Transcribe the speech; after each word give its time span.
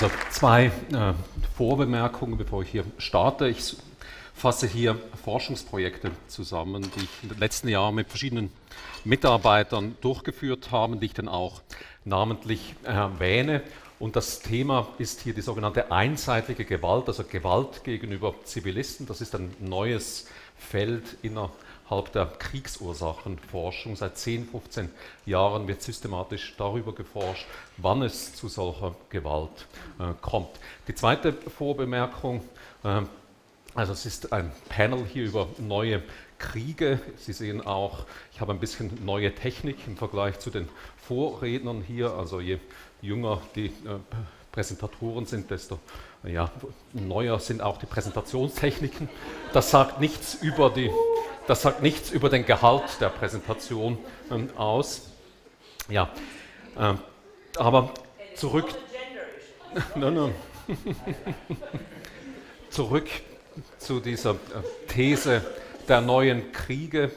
Also 0.00 0.14
zwei 0.30 0.66
äh, 0.66 1.12
Vorbemerkungen, 1.56 2.38
bevor 2.38 2.62
ich 2.62 2.70
hier 2.70 2.84
starte. 2.98 3.48
Ich 3.48 3.74
fasse 4.32 4.68
hier 4.68 4.96
Forschungsprojekte 5.24 6.12
zusammen, 6.28 6.88
die 6.94 7.00
ich 7.00 7.10
in 7.24 7.30
den 7.30 7.38
letzten 7.38 7.66
Jahren 7.66 7.96
mit 7.96 8.08
verschiedenen 8.08 8.52
Mitarbeitern 9.02 9.96
durchgeführt 10.00 10.70
habe, 10.70 10.98
die 10.98 11.06
ich 11.06 11.14
dann 11.14 11.26
auch 11.26 11.62
namentlich 12.04 12.76
erwähne. 12.84 13.60
Und 13.98 14.14
das 14.14 14.38
Thema 14.38 14.86
ist 14.98 15.22
hier 15.22 15.34
die 15.34 15.40
sogenannte 15.40 15.90
einseitige 15.90 16.64
Gewalt, 16.64 17.08
also 17.08 17.24
Gewalt 17.24 17.82
gegenüber 17.82 18.36
Zivilisten. 18.44 19.04
Das 19.04 19.20
ist 19.20 19.34
ein 19.34 19.52
neues 19.58 20.28
Feld 20.56 21.16
innerhalb 21.22 21.50
der 22.14 22.26
Kriegsursachenforschung. 22.26 23.96
Seit 23.96 24.18
10, 24.18 24.48
15 24.48 24.90
Jahren 25.26 25.66
wird 25.68 25.82
systematisch 25.82 26.54
darüber 26.56 26.94
geforscht, 26.94 27.46
wann 27.76 28.02
es 28.02 28.34
zu 28.34 28.48
solcher 28.48 28.94
Gewalt 29.10 29.66
äh, 29.98 30.12
kommt. 30.20 30.50
Die 30.86 30.94
zweite 30.94 31.32
Vorbemerkung, 31.32 32.42
äh, 32.84 33.02
also 33.74 33.92
es 33.92 34.06
ist 34.06 34.32
ein 34.32 34.52
Panel 34.68 35.04
hier 35.04 35.24
über 35.24 35.48
neue 35.58 36.02
Kriege. 36.38 37.00
Sie 37.16 37.32
sehen 37.32 37.66
auch, 37.66 38.04
ich 38.32 38.40
habe 38.40 38.52
ein 38.52 38.60
bisschen 38.60 39.04
neue 39.04 39.34
Technik 39.34 39.78
im 39.86 39.96
Vergleich 39.96 40.38
zu 40.38 40.50
den 40.50 40.68
Vorrednern 40.96 41.82
hier. 41.86 42.12
Also 42.12 42.40
je 42.40 42.58
jünger 43.00 43.40
die 43.54 43.66
äh, 43.66 43.98
Präsentatoren 44.52 45.26
sind, 45.26 45.50
desto 45.50 45.78
ja, 46.24 46.50
neuer 46.92 47.38
sind 47.38 47.62
auch 47.62 47.78
die 47.78 47.86
Präsentationstechniken. 47.86 49.08
Das 49.52 49.70
sagt 49.70 50.00
nichts 50.00 50.34
über 50.42 50.70
die 50.70 50.90
das 51.48 51.62
sagt 51.62 51.82
nichts 51.82 52.10
über 52.10 52.28
den 52.28 52.44
Gehalt 52.44 53.00
der 53.00 53.08
Präsentation 53.08 53.98
ähm, 54.30 54.50
aus. 54.56 55.08
Ja, 55.88 56.10
äh, 56.78 56.94
aber 57.56 57.94
zurück. 58.36 58.66
no, 59.96 60.10
no. 60.10 60.30
zurück 62.70 63.08
zu 63.78 63.98
dieser 63.98 64.32
äh, 64.32 64.36
These 64.88 65.42
der 65.88 66.02
neuen 66.02 66.52
Kriege. 66.52 67.10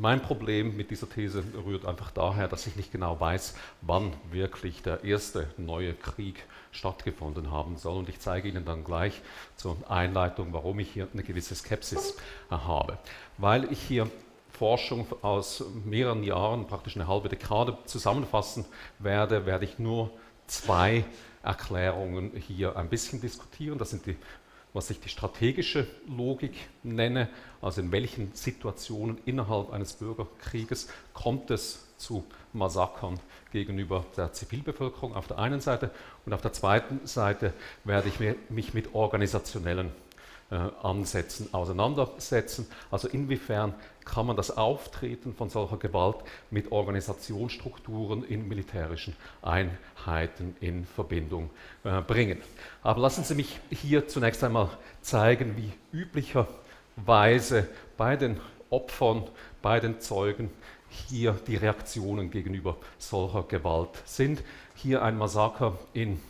Mein 0.00 0.22
Problem 0.22 0.76
mit 0.76 0.92
dieser 0.92 1.10
These 1.10 1.42
rührt 1.66 1.84
einfach 1.84 2.12
daher, 2.12 2.46
dass 2.46 2.68
ich 2.68 2.76
nicht 2.76 2.92
genau 2.92 3.18
weiß, 3.18 3.56
wann 3.80 4.12
wirklich 4.30 4.80
der 4.80 5.02
erste 5.02 5.48
neue 5.56 5.92
Krieg 5.92 6.44
stattgefunden 6.70 7.50
haben 7.50 7.76
soll. 7.76 7.96
Und 7.98 8.08
ich 8.08 8.20
zeige 8.20 8.46
Ihnen 8.48 8.64
dann 8.64 8.84
gleich 8.84 9.20
zur 9.56 9.76
Einleitung, 9.90 10.52
warum 10.52 10.78
ich 10.78 10.88
hier 10.88 11.08
eine 11.12 11.24
gewisse 11.24 11.56
Skepsis 11.56 12.16
habe. 12.48 12.96
Weil 13.38 13.72
ich 13.72 13.80
hier 13.80 14.08
Forschung 14.52 15.04
aus 15.22 15.64
mehreren 15.84 16.22
Jahren, 16.22 16.68
praktisch 16.68 16.94
eine 16.94 17.08
halbe 17.08 17.28
Dekade 17.28 17.76
zusammenfassen 17.84 18.66
werde, 19.00 19.46
werde 19.46 19.64
ich 19.64 19.80
nur 19.80 20.12
zwei 20.46 21.04
Erklärungen 21.42 22.30
hier 22.36 22.76
ein 22.76 22.88
bisschen 22.88 23.20
diskutieren. 23.20 23.78
Das 23.78 23.90
sind 23.90 24.06
die 24.06 24.16
was 24.72 24.90
ich 24.90 25.00
die 25.00 25.08
strategische 25.08 25.86
Logik 26.06 26.54
nenne, 26.82 27.28
also 27.60 27.80
in 27.80 27.92
welchen 27.92 28.34
Situationen 28.34 29.18
innerhalb 29.24 29.72
eines 29.72 29.94
Bürgerkrieges 29.94 30.88
kommt 31.14 31.50
es 31.50 31.86
zu 31.96 32.24
Massakern 32.52 33.18
gegenüber 33.50 34.06
der 34.16 34.32
Zivilbevölkerung 34.32 35.14
auf 35.14 35.26
der 35.26 35.38
einen 35.38 35.60
Seite 35.60 35.90
und 36.24 36.32
auf 36.32 36.40
der 36.40 36.52
zweiten 36.52 37.06
Seite 37.06 37.52
werde 37.84 38.08
ich 38.08 38.20
mich 38.50 38.74
mit 38.74 38.94
organisationellen 38.94 39.90
äh, 40.50 40.56
Ansätzen 40.82 41.52
auseinandersetzen. 41.52 42.66
Also 42.90 43.08
inwiefern 43.08 43.74
kann 44.04 44.26
man 44.26 44.36
das 44.36 44.56
Auftreten 44.56 45.34
von 45.34 45.50
solcher 45.50 45.76
Gewalt 45.76 46.16
mit 46.50 46.72
Organisationsstrukturen 46.72 48.24
in 48.24 48.48
militärischen 48.48 49.14
Einheiten 49.42 50.56
in 50.60 50.86
Verbindung 50.86 51.50
äh, 51.84 52.00
bringen. 52.00 52.40
Aber 52.82 53.00
lassen 53.00 53.24
Sie 53.24 53.34
mich 53.34 53.60
hier 53.70 54.08
zunächst 54.08 54.42
einmal 54.42 54.70
zeigen, 55.02 55.56
wie 55.56 55.72
üblicherweise 55.92 57.68
bei 57.98 58.16
den 58.16 58.40
Opfern, 58.70 59.24
bei 59.60 59.80
den 59.80 60.00
Zeugen 60.00 60.50
hier 60.88 61.32
die 61.46 61.56
Reaktionen 61.56 62.30
gegenüber 62.30 62.76
solcher 62.98 63.42
Gewalt 63.42 63.90
sind. 64.04 64.42
Hier 64.74 65.02
ein 65.02 65.18
Massaker 65.18 65.78
in 65.92 66.20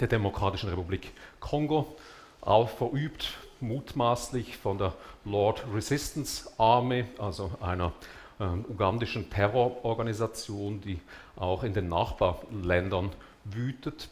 der 0.00 0.08
Demokratischen 0.08 0.68
Republik 0.68 1.12
Kongo, 1.40 1.96
auch 2.40 2.68
verübt 2.68 3.32
mutmaßlich 3.66 4.56
von 4.56 4.78
der 4.78 4.94
Lord 5.24 5.64
Resistance 5.72 6.50
Army, 6.58 7.04
also 7.18 7.50
einer 7.60 7.92
äh, 8.38 8.44
ugandischen 8.44 9.30
Terrororganisation, 9.30 10.80
die 10.80 11.00
auch 11.36 11.64
in 11.64 11.74
den 11.74 11.88
Nachbarländern 11.88 13.10
wütet. 13.44 14.08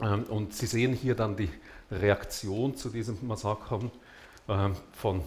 Ähm, 0.00 0.24
und 0.24 0.54
Sie 0.54 0.66
sehen 0.66 0.92
hier 0.92 1.14
dann 1.14 1.36
die 1.36 1.50
Reaktion 1.90 2.76
zu 2.76 2.88
diesem 2.88 3.18
Massaker 3.26 3.80
äh, 4.48 4.68
von 4.92 5.22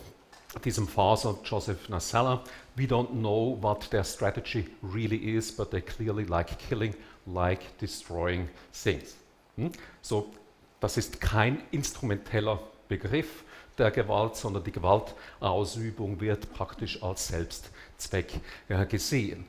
diesem 0.64 0.88
Faser 0.88 1.38
Joseph 1.44 1.90
Nassala. 1.90 2.44
We 2.76 2.84
don't 2.84 3.10
know 3.10 3.58
what 3.62 3.90
their 3.90 4.04
strategy 4.04 4.68
really 4.82 5.36
is, 5.36 5.52
but 5.52 5.72
they 5.72 5.82
clearly 5.82 6.26
like 6.26 6.58
killing, 6.70 6.96
like 7.26 7.78
destroying 7.80 8.50
things. 8.72 9.16
Hm? 9.56 9.72
So, 10.02 10.32
das 10.80 10.98
ist 10.98 11.22
kein 11.22 11.62
instrumenteller 11.72 12.60
Begriff, 12.88 13.44
der 13.78 13.92
Gewalt, 13.92 14.36
sondern 14.36 14.64
die 14.64 14.72
Gewaltausübung 14.72 16.20
wird 16.20 16.54
praktisch 16.54 17.02
als 17.02 17.28
Selbstzweck 17.28 18.40
äh, 18.70 18.86
gesehen. 18.86 19.46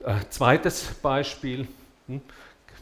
Äh, 0.00 0.16
zweites 0.30 0.84
Beispiel, 1.02 1.66
hm, 2.06 2.20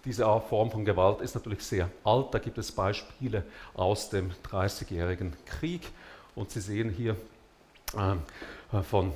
diese 0.05 0.25
Form 0.49 0.71
von 0.71 0.85
Gewalt 0.85 1.21
ist 1.21 1.35
natürlich 1.37 1.63
sehr 1.63 1.89
alt. 2.03 2.35
Da 2.35 2.39
gibt 2.41 2.59
es 2.59 2.73
Beispiele 2.73 3.45
aus 3.75 4.11
dem 4.11 4.33
Dreißigjährigen 4.43 5.33
Krieg. 5.47 5.89
Und 6.35 6.51
Sie 6.51 6.61
sehen 6.61 6.91
hier 6.91 7.17
äh, 7.95 8.83
von, 8.83 9.13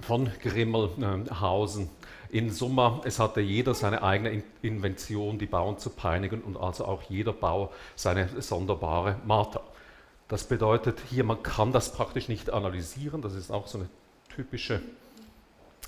von 0.00 0.30
Grimmelhausen 0.42 1.90
in 2.30 2.50
Summe, 2.50 3.00
es 3.04 3.18
hatte 3.18 3.40
jeder 3.40 3.74
seine 3.74 4.02
eigene 4.02 4.42
Invention, 4.60 5.38
die 5.38 5.46
Bauern 5.46 5.78
zu 5.78 5.90
peinigen 5.90 6.42
und 6.42 6.56
also 6.56 6.84
auch 6.84 7.02
jeder 7.08 7.32
Bauer 7.32 7.70
seine 7.96 8.28
sonderbare 8.40 9.16
Marter. 9.24 9.62
Das 10.28 10.44
bedeutet 10.44 10.98
hier, 11.08 11.24
man 11.24 11.42
kann 11.42 11.72
das 11.72 11.92
praktisch 11.92 12.28
nicht 12.28 12.50
analysieren, 12.50 13.22
das 13.22 13.34
ist 13.34 13.50
auch 13.50 13.66
so 13.66 13.78
eine 13.78 13.88
typische 14.34 14.82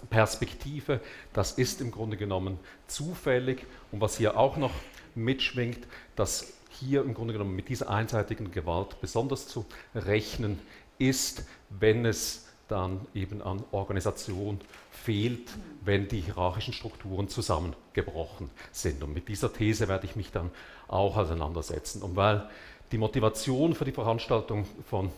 Perspektive, 0.08 1.00
das 1.34 1.52
ist 1.52 1.82
im 1.82 1.90
Grunde 1.90 2.16
genommen 2.16 2.58
zufällig. 2.86 3.66
Und 3.92 4.00
was 4.00 4.16
hier 4.16 4.38
auch 4.38 4.56
noch 4.56 4.72
mitschwingt, 5.14 5.86
dass 6.16 6.54
hier 6.70 7.02
im 7.02 7.12
Grunde 7.12 7.34
genommen 7.34 7.54
mit 7.54 7.68
dieser 7.68 7.90
einseitigen 7.90 8.50
Gewalt 8.50 8.98
besonders 9.02 9.46
zu 9.46 9.66
rechnen 9.94 10.58
ist, 10.98 11.44
wenn 11.68 12.06
es 12.06 12.46
dann 12.68 13.06
eben 13.14 13.42
an 13.42 13.64
Organisation 13.72 14.60
fehlt, 14.90 15.50
wenn 15.84 16.08
die 16.08 16.20
hierarchischen 16.20 16.72
Strukturen 16.72 17.28
zusammengebrochen 17.28 18.48
sind. 18.70 19.02
Und 19.02 19.12
mit 19.12 19.28
dieser 19.28 19.52
These 19.52 19.88
werde 19.88 20.06
ich 20.06 20.14
mich 20.14 20.30
dann 20.30 20.50
auch 20.92 21.16
auseinandersetzen. 21.16 22.02
Und 22.02 22.16
weil 22.16 22.48
die 22.92 22.98
Motivation 22.98 23.74
für 23.74 23.84
die 23.84 23.92
Veranstaltung 23.92 24.66
von 24.88 25.10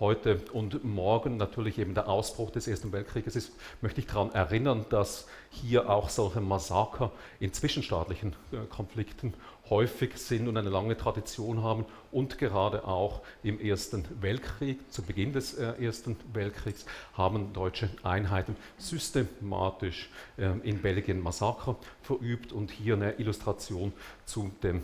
heute 0.00 0.40
und 0.52 0.84
morgen 0.84 1.36
natürlich 1.36 1.78
eben 1.78 1.94
der 1.94 2.08
Ausbruch 2.08 2.50
des 2.50 2.66
Ersten 2.66 2.92
Weltkrieges 2.92 3.36
ist, 3.36 3.52
möchte 3.80 4.00
ich 4.00 4.06
daran 4.06 4.32
erinnern, 4.32 4.84
dass 4.90 5.26
hier 5.50 5.88
auch 5.88 6.08
solche 6.08 6.40
Massaker 6.40 7.12
in 7.38 7.52
zwischenstaatlichen 7.52 8.34
äh, 8.50 8.56
Konflikten 8.68 9.34
häufig 9.70 10.18
sind 10.18 10.48
und 10.48 10.56
eine 10.56 10.68
lange 10.68 10.96
Tradition 10.96 11.62
haben 11.62 11.86
und 12.10 12.38
gerade 12.38 12.86
auch 12.86 13.22
im 13.42 13.60
Ersten 13.60 14.04
Weltkrieg, 14.20 14.80
zu 14.92 15.02
Beginn 15.02 15.32
des 15.32 15.54
äh, 15.54 15.72
Ersten 15.80 16.16
Weltkriegs, 16.32 16.84
haben 17.14 17.52
deutsche 17.52 17.88
Einheiten 18.02 18.56
systematisch 18.78 20.10
äh, 20.36 20.50
in 20.64 20.82
Belgien 20.82 21.22
Massaker 21.22 21.76
verübt 22.02 22.52
und 22.52 22.72
hier 22.72 22.94
eine 22.94 23.12
Illustration 23.12 23.92
zu 24.26 24.50
dem 24.62 24.82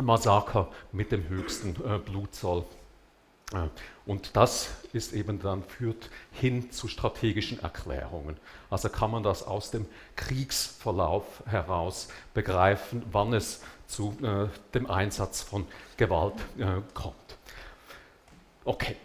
Massaker 0.00 0.68
mit 0.92 1.12
dem 1.12 1.28
höchsten 1.28 1.76
äh, 1.84 1.98
Blutzoll. 1.98 2.64
Äh, 3.52 3.68
und 4.04 4.36
das 4.36 4.70
ist 4.92 5.12
eben 5.12 5.40
dann 5.40 5.62
führt 5.62 6.10
hin 6.32 6.70
zu 6.70 6.88
strategischen 6.88 7.60
Erklärungen. 7.60 8.36
Also 8.70 8.88
kann 8.88 9.10
man 9.10 9.22
das 9.22 9.42
aus 9.42 9.70
dem 9.70 9.86
Kriegsverlauf 10.16 11.42
heraus 11.46 12.08
begreifen, 12.34 13.02
wann 13.10 13.32
es 13.32 13.62
zu 13.86 14.16
äh, 14.22 14.48
dem 14.74 14.90
Einsatz 14.90 15.42
von 15.42 15.66
Gewalt 15.96 16.34
äh, 16.58 16.82
kommt. 16.94 17.14
Okay, 18.64 18.96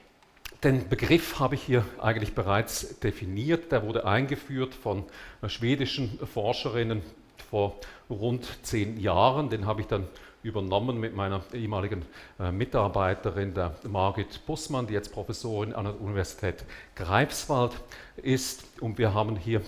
den 0.63 0.89
Begriff 0.89 1.39
habe 1.39 1.55
ich 1.55 1.63
hier 1.63 1.85
eigentlich 1.99 2.35
bereits 2.35 2.99
definiert. 2.99 3.71
Der 3.71 3.83
wurde 3.83 4.05
eingeführt 4.05 4.75
von 4.75 5.05
äh, 5.41 5.49
schwedischen 5.49 6.19
Forscherinnen 6.27 7.01
vor 7.49 7.75
rund 8.09 8.47
zehn 8.63 8.99
Jahren. 8.99 9.49
Den 9.49 9.65
habe 9.65 9.81
ich 9.81 9.87
dann 9.87 10.07
übernommen 10.43 10.99
mit 10.99 11.15
meiner 11.15 11.43
ehemaligen 11.53 12.05
äh, 12.39 12.51
Mitarbeiterin, 12.51 13.53
der 13.53 13.75
Margit 13.87 14.45
Bussmann, 14.45 14.87
die 14.87 14.93
jetzt 14.93 15.11
Professorin 15.11 15.73
an 15.73 15.85
der 15.85 16.01
Universität 16.01 16.63
Greifswald 16.95 17.73
ist. 18.17 18.63
Und 18.79 18.97
wir 18.97 19.13
haben 19.13 19.35
hier 19.35 19.61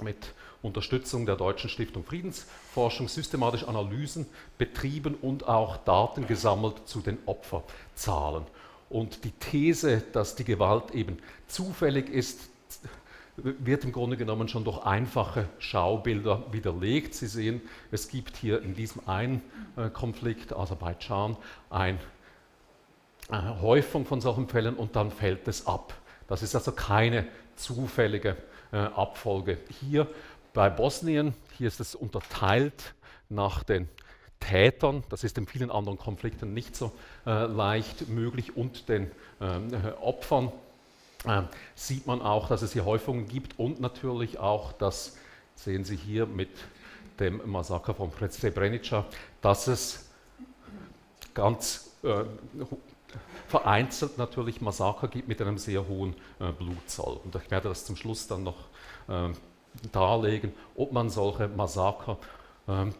mit 0.00 0.32
Unterstützung 0.62 1.26
der 1.26 1.36
Deutschen 1.36 1.68
Stiftung 1.68 2.04
Friedensforschung 2.04 3.08
systematisch 3.08 3.64
Analysen 3.64 4.26
betrieben 4.56 5.14
und 5.14 5.46
auch 5.46 5.76
Daten 5.78 6.26
gesammelt 6.26 6.88
zu 6.88 7.00
den 7.00 7.18
Opferzahlen. 7.26 8.44
Und 8.88 9.24
die 9.24 9.32
These, 9.32 10.02
dass 10.12 10.36
die 10.36 10.44
Gewalt 10.44 10.92
eben 10.92 11.18
zufällig 11.48 12.08
ist, 12.08 12.48
wird 13.36 13.84
im 13.84 13.92
Grunde 13.92 14.16
genommen 14.16 14.48
schon 14.48 14.64
durch 14.64 14.84
einfache 14.84 15.48
Schaubilder 15.58 16.44
widerlegt. 16.52 17.14
Sie 17.14 17.26
sehen, 17.26 17.60
es 17.90 18.08
gibt 18.08 18.36
hier 18.36 18.62
in 18.62 18.74
diesem 18.74 19.08
einen 19.08 19.42
äh, 19.76 19.88
Konflikt, 19.90 20.52
Aserbaidschan, 20.54 21.36
eine 21.70 21.98
äh, 23.30 23.36
Häufung 23.60 24.06
von 24.06 24.20
solchen 24.20 24.48
Fällen 24.48 24.76
und 24.76 24.94
dann 24.96 25.10
fällt 25.10 25.48
es 25.48 25.66
ab. 25.66 25.94
Das 26.28 26.42
ist 26.42 26.54
also 26.54 26.72
keine 26.72 27.26
zufällige 27.56 28.36
äh, 28.72 28.76
Abfolge. 28.76 29.58
Hier 29.80 30.06
bei 30.52 30.70
Bosnien, 30.70 31.34
hier 31.58 31.68
ist 31.68 31.80
es 31.80 31.94
unterteilt 31.94 32.94
nach 33.28 33.64
den 33.64 33.88
Tätern, 34.38 35.02
das 35.08 35.24
ist 35.24 35.38
in 35.38 35.46
vielen 35.46 35.70
anderen 35.70 35.98
Konflikten 35.98 36.54
nicht 36.54 36.76
so 36.76 36.92
äh, 37.26 37.46
leicht 37.46 38.08
möglich, 38.08 38.56
und 38.56 38.88
den 38.88 39.10
äh, 39.40 39.90
Opfern 40.00 40.52
äh, 41.26 41.42
sieht 41.74 42.06
man 42.06 42.22
auch, 42.22 42.48
dass 42.48 42.62
es 42.62 42.72
hier 42.72 42.84
Häufungen 42.84 43.26
gibt 43.26 43.58
und 43.58 43.80
natürlich 43.80 44.38
auch, 44.38 44.72
das 44.72 45.16
sehen 45.54 45.84
Sie 45.84 45.96
hier 45.96 46.26
mit 46.26 46.50
dem 47.20 47.40
Massaker 47.50 47.94
von 47.94 48.10
Srebrenica, 48.30 49.04
dass 49.40 49.68
es 49.68 50.10
ganz 51.32 51.92
äh, 52.02 52.24
vereinzelt 53.48 54.18
natürlich 54.18 54.60
Massaker 54.60 55.08
gibt 55.08 55.28
mit 55.28 55.40
einem 55.40 55.58
sehr 55.58 55.86
hohen 55.86 56.14
äh, 56.40 56.50
Blutzoll. 56.50 57.20
Und 57.24 57.34
ich 57.36 57.50
werde 57.50 57.68
das 57.68 57.84
zum 57.84 57.96
Schluss 57.96 58.26
dann 58.26 58.42
noch 58.42 58.56
äh, 59.08 59.28
darlegen, 59.92 60.52
ob 60.76 60.92
man 60.92 61.10
solche 61.10 61.48
Massaker 61.48 62.18
ähm, 62.68 62.94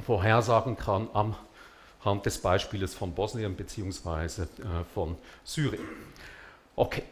vorhersagen 0.00 0.76
kann 0.76 1.08
am 1.12 1.34
Hand 2.04 2.26
des 2.26 2.38
Beispiels 2.38 2.94
von 2.94 3.12
Bosnien 3.12 3.56
bzw. 3.56 4.42
Äh, 4.42 4.46
von 4.94 5.16
Syrien. 5.44 5.82
Okay, 6.76 7.02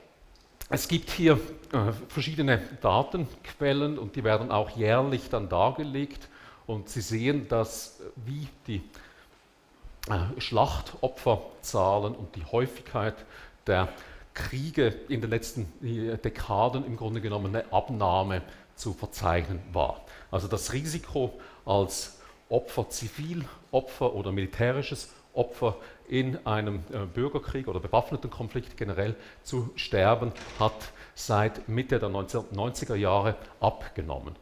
es 0.69 0.89
gibt 0.89 1.11
hier 1.11 1.39
äh, 1.73 1.93
verschiedene 2.09 2.61
Datenquellen 2.81 3.99
und 3.99 4.17
die 4.17 4.25
werden 4.25 4.51
auch 4.51 4.71
jährlich 4.71 5.29
dann 5.31 5.49
dargelegt. 5.49 6.29
Und 6.67 6.89
Sie 6.89 7.01
sehen, 7.01 7.47
dass 7.49 8.01
äh, 8.01 8.05
wie 8.27 8.49
die 8.67 8.83
äh, 10.09 10.41
Schlachtopferzahlen 10.41 12.15
und 12.15 12.35
die 12.35 12.45
Häufigkeit 12.45 13.15
der 13.67 13.89
Kriege 14.35 14.89
in 15.09 15.23
den 15.23 15.31
letzten 15.31 15.73
Dekaden 15.81 16.85
im 16.85 16.97
Grunde 16.99 17.23
genommen 17.23 17.57
eine 17.57 17.73
Abnahme 17.73 18.43
zu 18.75 18.93
verzeichnen 18.93 19.61
war. 19.73 20.03
Also 20.31 20.47
das 20.47 20.75
Risiko 20.75 21.41
als 21.65 22.19
Opfer, 22.51 22.91
Zivilopfer 22.91 24.15
oder 24.15 24.33
militärisches 24.33 25.09
Opfer 25.37 25.77
in 26.09 26.45
einem 26.47 26.85
äh, 26.93 27.07
Bürgerkrieg 27.07 27.69
oder 27.69 27.81
bewaffneten 27.81 28.31
Konflikt 28.31 28.77
generell 28.77 29.17
zu 29.43 29.71
sterben, 29.77 30.33
hat 30.59 30.93
seit 31.15 31.69
Mitte 31.69 31.99
der 31.99 32.11
1990er 32.11 32.95
Jahre 32.95 33.37
abgenommen. 33.61 34.37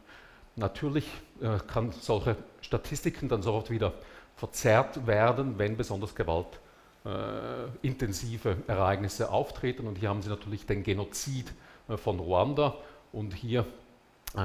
Natürlich 0.55 1.07
äh, 1.41 1.57
kann 1.67 1.91
solche 1.91 2.37
Statistiken 2.61 3.27
dann 3.27 3.41
sofort 3.41 3.69
wieder 3.69 3.91
verzerrt 4.35 5.05
werden, 5.05 5.57
wenn 5.57 5.75
besonders 5.75 6.15
gewaltintensive 6.15 8.49
äh, 8.49 8.71
Ereignisse 8.71 9.31
auftreten. 9.31 9.87
Und 9.87 9.97
hier 9.97 10.07
haben 10.09 10.21
Sie 10.21 10.29
natürlich 10.29 10.65
den 10.65 10.83
Genozid 10.83 11.51
äh, 11.89 11.97
von 11.97 12.19
Ruanda 12.19 12.75
und 13.11 13.33
hier 13.33 13.65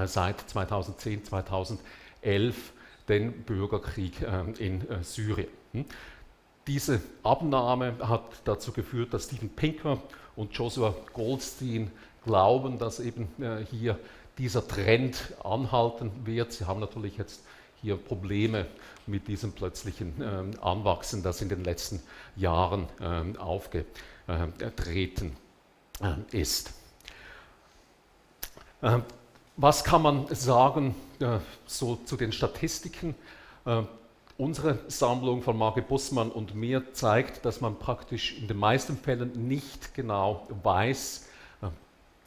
seit 0.05 0.39
2010, 0.39 1.25
2011 1.25 2.73
den 3.09 3.43
Bürgerkrieg 3.43 4.25
in 4.61 4.87
Syrien. 5.03 5.49
Hm? 5.73 5.85
Diese 6.67 7.01
Abnahme 7.23 7.95
hat 8.01 8.23
dazu 8.45 8.73
geführt, 8.73 9.15
dass 9.15 9.25
Steven 9.25 9.49
Pinker 9.49 9.99
und 10.37 10.53
Joshua 10.57 10.95
Goldstein 11.13 11.91
glauben, 12.25 12.79
dass 12.79 13.01
eben 13.01 13.29
äh, 13.43 13.65
hier 13.65 13.99
dieser 14.39 14.67
Trend 14.67 15.35
anhalten 15.43 16.11
wird. 16.25 16.53
Sie 16.53 16.65
haben 16.65 16.81
natürlich 16.81 17.17
jetzt 17.17 17.43
hier 17.83 17.97
Probleme 17.97 18.67
mit 19.07 19.29
diesem 19.29 19.53
plötzlichen 19.53 20.15
ähm, 20.23 20.51
Anwachsen, 20.63 21.23
das 21.23 21.41
in 21.41 21.49
den 21.49 21.65
letzten 21.65 22.01
Jahren 22.37 22.87
ähm, 23.01 23.37
aufgetreten 23.39 25.37
äh, 26.01 26.15
ist. 26.39 26.73
Ähm, 28.83 29.03
was 29.57 29.85
kann 29.85 30.03
man 30.03 30.27
sagen 30.35 30.95
äh, 31.21 31.39
so 31.67 31.97
zu 31.97 32.17
den 32.17 32.33
Statistiken? 32.33 33.15
Unsere 34.41 34.79
Sammlung 34.89 35.43
von 35.43 35.59
Marke 35.59 35.83
Bussmann 35.83 36.31
und 36.31 36.55
mir 36.55 36.95
zeigt, 36.95 37.45
dass 37.45 37.61
man 37.61 37.79
praktisch 37.79 38.39
in 38.39 38.49
den 38.49 38.57
meisten 38.57 38.97
Fällen 38.97 39.47
nicht 39.49 39.95
genau 39.95 40.49
weiß, 40.63 41.29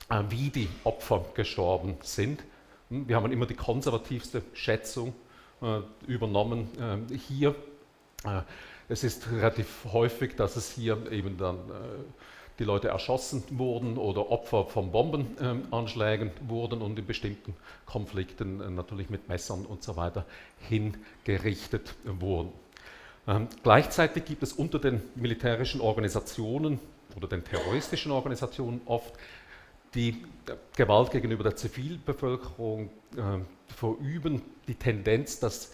äh, 0.09 0.21
wie 0.29 0.51
die 0.51 0.69
Opfer 0.83 1.25
gestorben 1.33 1.95
sind. 2.03 2.43
Hm, 2.91 3.07
wir 3.07 3.15
haben 3.15 3.31
immer 3.31 3.47
die 3.47 3.55
konservativste 3.55 4.43
Schätzung 4.53 5.15
äh, 5.63 5.79
übernommen 6.05 6.67
äh, 7.09 7.17
hier. 7.17 7.55
Es 8.87 9.03
ist 9.03 9.31
relativ 9.31 9.83
häufig, 9.91 10.35
dass 10.35 10.55
es 10.55 10.69
hier 10.69 11.11
eben 11.11 11.35
dann 11.39 11.57
die 12.59 12.63
Leute 12.63 12.89
erschossen 12.89 13.43
wurden 13.51 13.97
oder 13.97 14.29
Opfer 14.29 14.65
von 14.65 14.91
Bombenanschlägen 14.91 16.31
wurden 16.47 16.81
und 16.81 16.97
in 16.99 17.05
bestimmten 17.05 17.55
Konflikten 17.85 18.61
äh, 18.61 18.69
natürlich 18.69 19.09
mit 19.09 19.27
Messern 19.27 19.65
und 19.65 19.83
so 19.83 19.95
weiter 19.95 20.25
hingerichtet 20.67 21.95
wurden. 22.05 22.51
Ähm, 23.27 23.47
gleichzeitig 23.63 24.25
gibt 24.25 24.43
es 24.43 24.53
unter 24.53 24.79
den 24.79 25.01
militärischen 25.15 25.81
Organisationen 25.81 26.79
oder 27.15 27.27
den 27.27 27.43
terroristischen 27.43 28.11
Organisationen 28.11 28.81
oft 28.85 29.13
die 29.95 30.23
Gewalt 30.75 31.11
gegenüber 31.11 31.43
der 31.43 31.55
Zivilbevölkerung 31.55 32.89
äh, 33.15 33.73
verüben, 33.73 34.41
die 34.67 34.75
Tendenz, 34.75 35.39
dass 35.39 35.73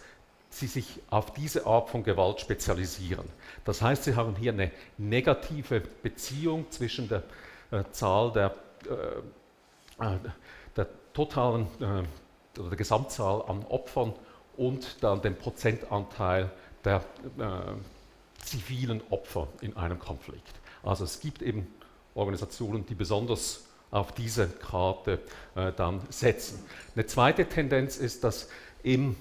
sie 0.50 0.66
sich 0.66 1.00
auf 1.08 1.32
diese 1.32 1.66
Art 1.66 1.88
von 1.88 2.02
Gewalt 2.02 2.40
spezialisieren. 2.40 3.26
Das 3.64 3.80
heißt, 3.80 4.04
sie 4.04 4.16
haben 4.16 4.36
hier 4.36 4.52
eine 4.52 4.70
negative 4.98 5.80
Beziehung 5.80 6.70
zwischen 6.70 7.08
der 7.08 7.22
äh, 7.70 7.84
Zahl 7.92 8.32
der, 8.32 8.54
äh, 8.86 10.04
äh 10.04 10.18
der 10.76 10.88
totalen 11.14 11.66
äh, 11.80 12.58
oder 12.58 12.68
der 12.68 12.76
Gesamtzahl 12.76 13.42
an 13.46 13.64
Opfern 13.68 14.12
und 14.56 15.02
dann 15.02 15.22
dem 15.22 15.36
Prozentanteil 15.36 16.50
der 16.84 16.96
äh, 17.38 18.44
zivilen 18.44 19.02
Opfer 19.10 19.48
in 19.60 19.76
einem 19.76 19.98
Konflikt. 19.98 20.52
Also 20.82 21.04
es 21.04 21.20
gibt 21.20 21.42
eben 21.42 21.66
Organisationen, 22.14 22.84
die 22.86 22.94
besonders 22.94 23.66
auf 23.90 24.12
diese 24.12 24.48
Karte 24.48 25.20
äh, 25.54 25.72
dann 25.76 26.00
setzen. 26.10 26.64
Eine 26.94 27.06
zweite 27.06 27.46
Tendenz 27.46 27.96
ist, 27.96 28.24
dass 28.24 28.48
im 28.82 29.16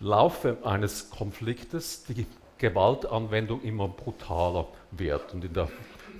Laufe 0.00 0.58
eines 0.64 1.10
Konfliktes 1.10 2.04
die 2.04 2.26
Gewaltanwendung 2.58 3.62
immer 3.62 3.88
brutaler 3.88 4.68
wird. 4.90 5.34
Und 5.34 5.44
in 5.44 5.52
der 5.52 5.68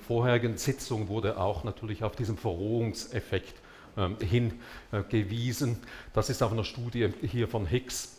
vorherigen 0.07 0.57
Sitzung 0.57 1.07
wurde 1.07 1.37
auch 1.37 1.63
natürlich 1.63 2.03
auf 2.03 2.15
diesen 2.15 2.37
Verrohungseffekt 2.37 3.55
ähm, 3.97 4.17
hingewiesen. 4.19 5.77
Das 6.13 6.29
ist 6.29 6.41
auf 6.41 6.51
einer 6.51 6.63
Studie 6.63 7.09
hier 7.21 7.47
von 7.47 7.65
Hicks, 7.65 8.17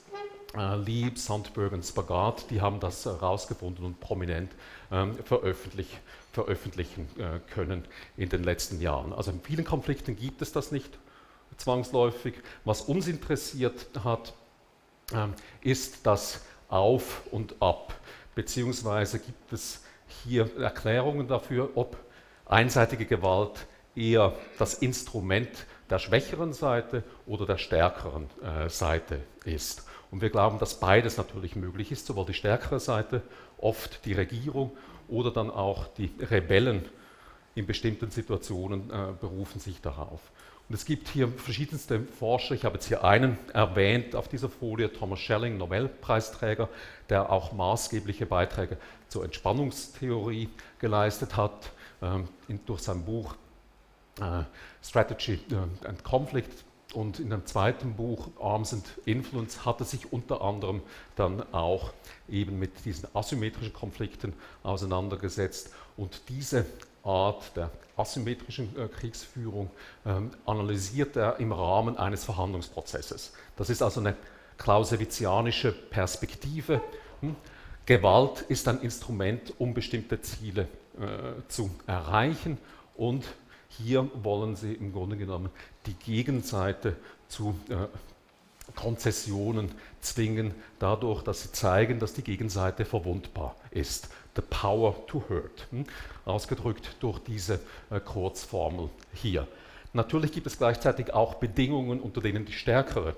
äh, 0.56 0.76
Lieb, 0.76 1.18
Sandberg 1.18 1.72
und 1.72 1.84
Spagat, 1.84 2.50
die 2.50 2.60
haben 2.60 2.80
das 2.80 3.04
herausgefunden 3.04 3.84
und 3.84 4.00
prominent 4.00 4.52
ähm, 4.90 5.14
veröffentlich, 5.24 5.88
veröffentlichen 6.32 7.08
äh, 7.18 7.38
können 7.52 7.84
in 8.16 8.28
den 8.28 8.42
letzten 8.42 8.80
Jahren. 8.80 9.12
Also 9.12 9.30
in 9.30 9.40
vielen 9.40 9.64
Konflikten 9.64 10.16
gibt 10.16 10.42
es 10.42 10.52
das 10.52 10.72
nicht 10.72 10.98
zwangsläufig. 11.56 12.34
Was 12.64 12.82
uns 12.82 13.06
interessiert 13.06 13.88
hat, 14.02 14.34
ist 15.62 16.06
das 16.06 16.44
Auf 16.68 17.22
und 17.30 17.56
Ab, 17.60 17.94
beziehungsweise 18.34 19.18
gibt 19.18 19.52
es 19.52 19.82
hier 20.24 20.48
Erklärungen 20.58 21.28
dafür, 21.28 21.70
ob 21.74 21.96
einseitige 22.46 23.06
Gewalt 23.06 23.66
eher 23.94 24.34
das 24.58 24.74
Instrument 24.74 25.48
der 25.88 25.98
schwächeren 25.98 26.52
Seite 26.52 27.02
oder 27.26 27.46
der 27.46 27.58
stärkeren 27.58 28.28
äh, 28.42 28.68
Seite 28.68 29.20
ist. 29.44 29.86
Und 30.10 30.22
wir 30.22 30.30
glauben, 30.30 30.58
dass 30.58 30.78
beides 30.78 31.16
natürlich 31.16 31.56
möglich 31.56 31.92
ist, 31.92 32.06
sowohl 32.06 32.26
die 32.26 32.34
stärkere 32.34 32.80
Seite, 32.80 33.22
oft 33.58 34.04
die 34.04 34.12
Regierung 34.12 34.72
oder 35.08 35.30
dann 35.30 35.50
auch 35.50 35.86
die 35.88 36.12
Rebellen 36.20 36.84
in 37.54 37.66
bestimmten 37.66 38.10
Situationen 38.10 38.90
äh, 38.90 39.12
berufen 39.20 39.60
sich 39.60 39.80
darauf. 39.80 40.20
Und 40.70 40.76
es 40.76 40.84
gibt 40.84 41.08
hier 41.08 41.26
verschiedenste 41.26 41.98
Forscher, 42.00 42.54
ich 42.54 42.64
habe 42.64 42.76
jetzt 42.76 42.86
hier 42.86 43.02
einen 43.02 43.36
erwähnt 43.52 44.14
auf 44.14 44.28
dieser 44.28 44.48
Folie, 44.48 44.92
Thomas 44.92 45.18
Schelling, 45.18 45.58
Nobelpreisträger, 45.58 46.68
der 47.08 47.28
auch 47.28 47.50
maßgebliche 47.50 48.24
Beiträge 48.24 48.76
zur 49.08 49.24
Entspannungstheorie 49.24 50.48
geleistet 50.78 51.36
hat, 51.36 51.72
ähm, 52.00 52.28
in, 52.46 52.64
durch 52.66 52.82
sein 52.82 53.04
Buch 53.04 53.34
äh, 54.20 54.44
Strategy 54.80 55.40
and 55.82 56.04
Conflict, 56.04 56.64
und 56.92 57.20
in 57.20 57.30
dem 57.30 57.46
zweiten 57.46 57.94
Buch 57.94 58.28
Arms 58.40 58.72
and 58.72 58.84
Influence 59.04 59.64
hat 59.64 59.80
er 59.80 59.86
sich 59.86 60.12
unter 60.12 60.42
anderem 60.42 60.82
dann 61.16 61.42
auch 61.52 61.92
eben 62.28 62.58
mit 62.58 62.84
diesen 62.84 63.08
asymmetrischen 63.14 63.72
Konflikten 63.72 64.32
auseinandergesetzt 64.62 65.70
und 65.96 66.22
diese 66.28 66.66
Art 67.02 67.56
der 67.56 67.70
asymmetrischen 67.96 68.76
äh, 68.76 68.88
Kriegsführung 68.88 69.70
ähm, 70.04 70.30
analysiert 70.46 71.16
er 71.16 71.38
im 71.38 71.52
Rahmen 71.52 71.96
eines 71.96 72.24
Verhandlungsprozesses. 72.24 73.32
Das 73.56 73.70
ist 73.70 73.82
also 73.82 74.00
eine 74.00 74.16
clausewitzianische 74.58 75.72
Perspektive. 75.72 76.80
Hm? 77.20 77.36
Gewalt 77.86 78.42
ist 78.48 78.68
ein 78.68 78.80
Instrument, 78.82 79.54
um 79.58 79.74
bestimmte 79.74 80.20
Ziele 80.20 80.68
äh, 80.98 81.48
zu 81.48 81.70
erreichen 81.86 82.58
und 82.96 83.24
hier 83.70 84.10
wollen 84.22 84.56
sie 84.56 84.74
im 84.74 84.92
Grunde 84.92 85.16
genommen 85.16 85.50
die 85.86 85.94
Gegenseite 85.94 86.96
zu 87.28 87.54
äh, 87.68 87.86
Konzessionen 88.74 89.72
zwingen, 90.00 90.54
dadurch, 90.78 91.22
dass 91.22 91.42
sie 91.42 91.52
zeigen, 91.52 91.98
dass 91.98 92.12
die 92.12 92.22
Gegenseite 92.22 92.84
verwundbar 92.84 93.56
ist. 93.70 94.08
The 94.36 94.42
power 94.42 95.06
to 95.06 95.24
hurt, 95.28 95.66
hm? 95.70 95.84
ausgedrückt 96.24 96.96
durch 97.00 97.18
diese 97.18 97.60
äh, 97.90 98.00
Kurzformel 98.00 98.90
hier. 99.12 99.46
Natürlich 99.92 100.32
gibt 100.32 100.46
es 100.46 100.56
gleichzeitig 100.58 101.12
auch 101.12 101.34
Bedingungen, 101.34 102.00
unter 102.00 102.20
denen 102.20 102.44
die 102.44 102.52
stärkere 102.52 103.16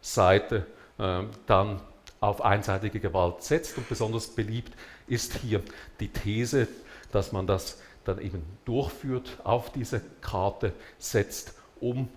Seite 0.00 0.66
äh, 0.98 1.22
dann 1.46 1.80
auf 2.20 2.40
einseitige 2.40 3.00
Gewalt 3.00 3.42
setzt. 3.42 3.76
Und 3.76 3.88
besonders 3.88 4.28
beliebt 4.28 4.72
ist 5.08 5.34
hier 5.34 5.62
die 5.98 6.08
These, 6.08 6.68
dass 7.10 7.32
man 7.32 7.46
das 7.46 7.78
dann 8.04 8.20
eben 8.20 8.42
durchführt, 8.64 9.38
auf 9.44 9.72
diese 9.72 10.00
Karte 10.20 10.72
setzt, 10.98 11.54
um 11.80 12.08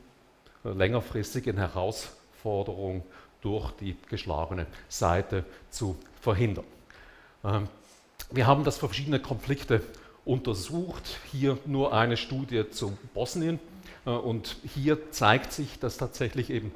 längerfristig 0.64 1.48
eine 1.50 1.62
Herausforderung 1.62 3.04
durch 3.42 3.72
die 3.72 3.96
geschlagene 4.10 4.66
Seite 4.90 5.46
zu 5.70 5.98
verhindern. 6.22 6.66
Ähm, 7.44 7.68
wir 8.32 8.46
haben 8.46 8.64
das 8.64 8.78
für 8.78 8.88
verschiedene 8.88 9.20
Konflikte 9.20 9.82
untersucht. 10.26 11.20
Hier 11.32 11.58
nur 11.66 11.94
eine 11.94 12.18
Studie 12.18 12.70
zu 12.70 12.98
Bosnien. 13.14 13.60
Äh, 14.06 14.10
und 14.10 14.58
hier 14.76 15.12
zeigt 15.12 15.54
sich, 15.54 15.80
dass 15.80 15.98
tatsächlich 15.98 16.50
eben 16.50 16.72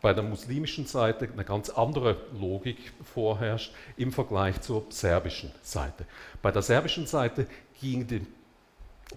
bei 0.00 0.12
der 0.12 0.22
muslimischen 0.22 0.86
Seite 0.86 1.28
eine 1.32 1.44
ganz 1.44 1.70
andere 1.70 2.16
Logik 2.38 2.92
vorherrscht 3.12 3.72
im 3.96 4.12
Vergleich 4.12 4.60
zur 4.60 4.86
serbischen 4.90 5.50
Seite. 5.62 6.06
Bei 6.40 6.52
der 6.52 6.62
serbischen 6.62 7.06
Seite 7.06 7.46
ging 7.80 8.06
die 8.06 8.24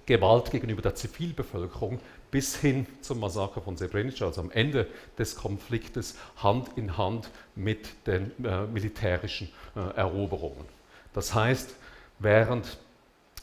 Gewalt 0.06 0.52
gegenüber 0.52 0.82
der 0.82 0.96
Zivilbevölkerung 0.96 2.00
bis 2.32 2.56
hin 2.56 2.88
zum 3.02 3.20
Massaker 3.20 3.62
von 3.62 3.78
Srebrenica, 3.78 4.26
also 4.26 4.42
am 4.42 4.52
Ende 4.52 4.88
des 5.18 5.36
Konfliktes, 5.36 6.16
Hand 6.38 6.70
in 6.78 6.98
Hand 6.98 7.30
mit 7.56 8.08
den 8.08 8.32
äh, 8.44 8.66
militärischen 8.68 9.50
äh, 9.76 9.80
Eroberungen. 9.98 10.66
Das 11.14 11.34
heißt, 11.34 11.76
während 12.20 12.78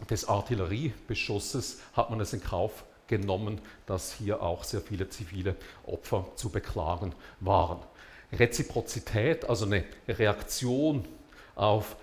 des 0.09 0.27
Artilleriebeschusses 0.27 1.81
hat 1.93 2.11
man 2.11 2.21
es 2.21 2.33
in 2.33 2.43
Kauf 2.43 2.85
genommen, 3.09 3.61
dass 3.87 4.13
hier 4.13 4.43
auch 4.43 4.65
sehr 4.65 4.81
viele 4.81 5.09
zivile 5.09 5.57
Opfer 5.87 6.27
zu 6.37 6.51
beklagen 6.51 7.15
waren. 7.41 7.79
Reziprozität, 8.33 9.49
also 9.49 9.65
eine 9.65 9.85
Reaktion 10.07 11.05
auf 11.55 11.97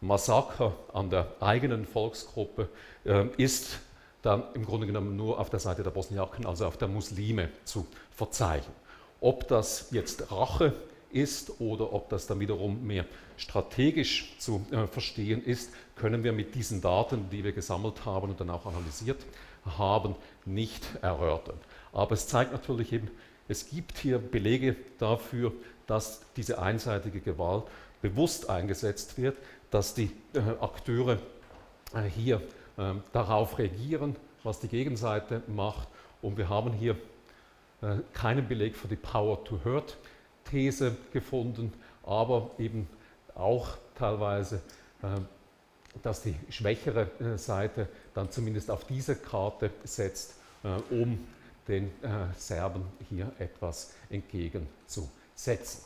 Massaker 0.00 0.74
an 0.92 1.10
der 1.10 1.28
eigenen 1.40 1.86
Volksgruppe, 1.86 2.68
äh, 3.04 3.26
ist 3.36 3.78
dann 4.22 4.42
im 4.54 4.64
Grunde 4.64 4.86
genommen 4.86 5.16
nur 5.16 5.38
auf 5.38 5.50
der 5.50 5.60
Seite 5.60 5.82
der 5.82 5.90
Bosniaken, 5.90 6.46
also 6.46 6.66
auf 6.66 6.76
der 6.76 6.88
Muslime, 6.88 7.48
zu 7.64 7.86
verzeichnen. 8.10 8.74
Ob 9.20 9.48
das 9.48 9.88
jetzt 9.90 10.30
Rache 10.30 10.74
ist 11.10 11.60
oder 11.60 11.92
ob 11.92 12.08
das 12.08 12.26
dann 12.26 12.40
wiederum 12.40 12.86
mehr 12.86 13.04
strategisch 13.36 14.34
zu 14.38 14.64
äh, 14.70 14.86
verstehen 14.86 15.42
ist, 15.44 15.70
können 15.96 16.24
wir 16.24 16.32
mit 16.32 16.54
diesen 16.54 16.80
Daten, 16.80 17.28
die 17.30 17.44
wir 17.44 17.52
gesammelt 17.52 18.04
haben 18.04 18.30
und 18.30 18.40
dann 18.40 18.50
auch 18.50 18.66
analysiert 18.66 19.18
haben, 19.64 20.14
nicht 20.44 20.84
erörtern. 21.02 21.58
Aber 21.92 22.12
es 22.12 22.28
zeigt 22.28 22.52
natürlich 22.52 22.92
eben, 22.92 23.10
es 23.48 23.68
gibt 23.68 23.98
hier 23.98 24.18
Belege 24.18 24.76
dafür, 24.98 25.52
dass 25.86 26.22
diese 26.36 26.60
einseitige 26.62 27.20
Gewalt 27.20 27.64
bewusst 28.00 28.48
eingesetzt 28.48 29.18
wird, 29.18 29.36
dass 29.70 29.94
die 29.94 30.10
äh, 30.34 30.40
Akteure 30.60 31.18
äh, 31.94 32.02
hier 32.02 32.42
äh, 32.76 32.94
darauf 33.12 33.58
reagieren, 33.58 34.16
was 34.42 34.60
die 34.60 34.68
Gegenseite 34.68 35.42
macht. 35.46 35.88
Und 36.22 36.36
wir 36.36 36.48
haben 36.48 36.72
hier 36.72 36.96
äh, 37.82 37.96
keinen 38.12 38.46
Beleg 38.46 38.76
für 38.76 38.88
die 38.88 38.96
Power 38.96 39.42
to 39.44 39.60
Hurt 39.64 39.96
These 40.50 40.96
gefunden, 41.12 41.72
aber 42.02 42.50
eben 42.58 42.88
auch 43.34 43.76
teilweise, 43.94 44.60
äh, 45.02 45.20
dass 46.02 46.22
die 46.22 46.34
schwächere 46.48 47.10
Seite 47.36 47.88
dann 48.14 48.30
zumindest 48.30 48.70
auf 48.70 48.84
diese 48.84 49.16
Karte 49.16 49.72
setzt, 49.82 50.36
um 50.88 51.26
den 51.66 51.90
Serben 52.36 52.84
hier 53.08 53.32
etwas 53.40 53.92
entgegenzusetzen. 54.08 55.82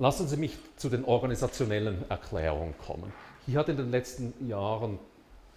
Lassen 0.00 0.28
Sie 0.28 0.36
mich 0.36 0.56
zu 0.76 0.88
den 0.88 1.04
organisationellen 1.04 2.08
Erklärungen 2.08 2.74
kommen. 2.78 3.12
Hier 3.46 3.58
hat 3.58 3.68
in 3.68 3.76
den 3.76 3.90
letzten 3.90 4.32
Jahren 4.48 4.98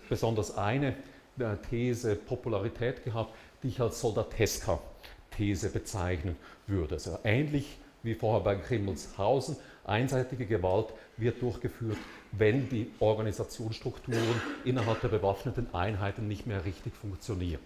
besonders 0.10 0.58
eine 0.58 0.96
äh, 1.38 1.56
These 1.70 2.16
Popularität 2.16 3.04
gehabt, 3.04 3.36
die 3.62 3.68
ich 3.68 3.80
als 3.80 4.02
Soldateska-These 4.02 5.70
bezeichnen 5.70 6.36
würde. 6.66 6.96
Also 6.96 7.20
ähnlich 7.24 7.78
wie 8.02 8.16
vorher 8.16 8.42
bei 8.42 8.56
Grimmelshausen, 8.56 9.58
einseitige 9.84 10.48
Gewalt 10.48 10.88
wird 11.18 11.40
durchgeführt, 11.40 11.98
wenn 12.32 12.68
die 12.68 12.90
Organisationsstrukturen 13.00 14.42
innerhalb 14.66 15.02
der 15.02 15.10
bewaffneten 15.10 15.72
Einheiten 15.72 16.28
nicht 16.28 16.48
mehr 16.48 16.66
richtig 16.66 16.96
funktionieren. 16.96 17.62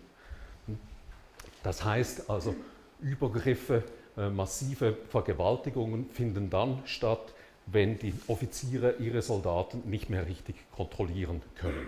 Das 1.63 1.85
heißt 1.85 2.29
also, 2.29 2.53
Übergriffe, 3.01 3.83
massive 4.17 4.97
Vergewaltigungen 5.09 6.09
finden 6.09 6.49
dann 6.49 6.81
statt, 6.85 7.33
wenn 7.65 7.97
die 7.99 8.13
Offiziere 8.27 8.95
ihre 8.99 9.21
Soldaten 9.21 9.89
nicht 9.89 10.09
mehr 10.09 10.25
richtig 10.27 10.55
kontrollieren 10.71 11.41
können. 11.55 11.87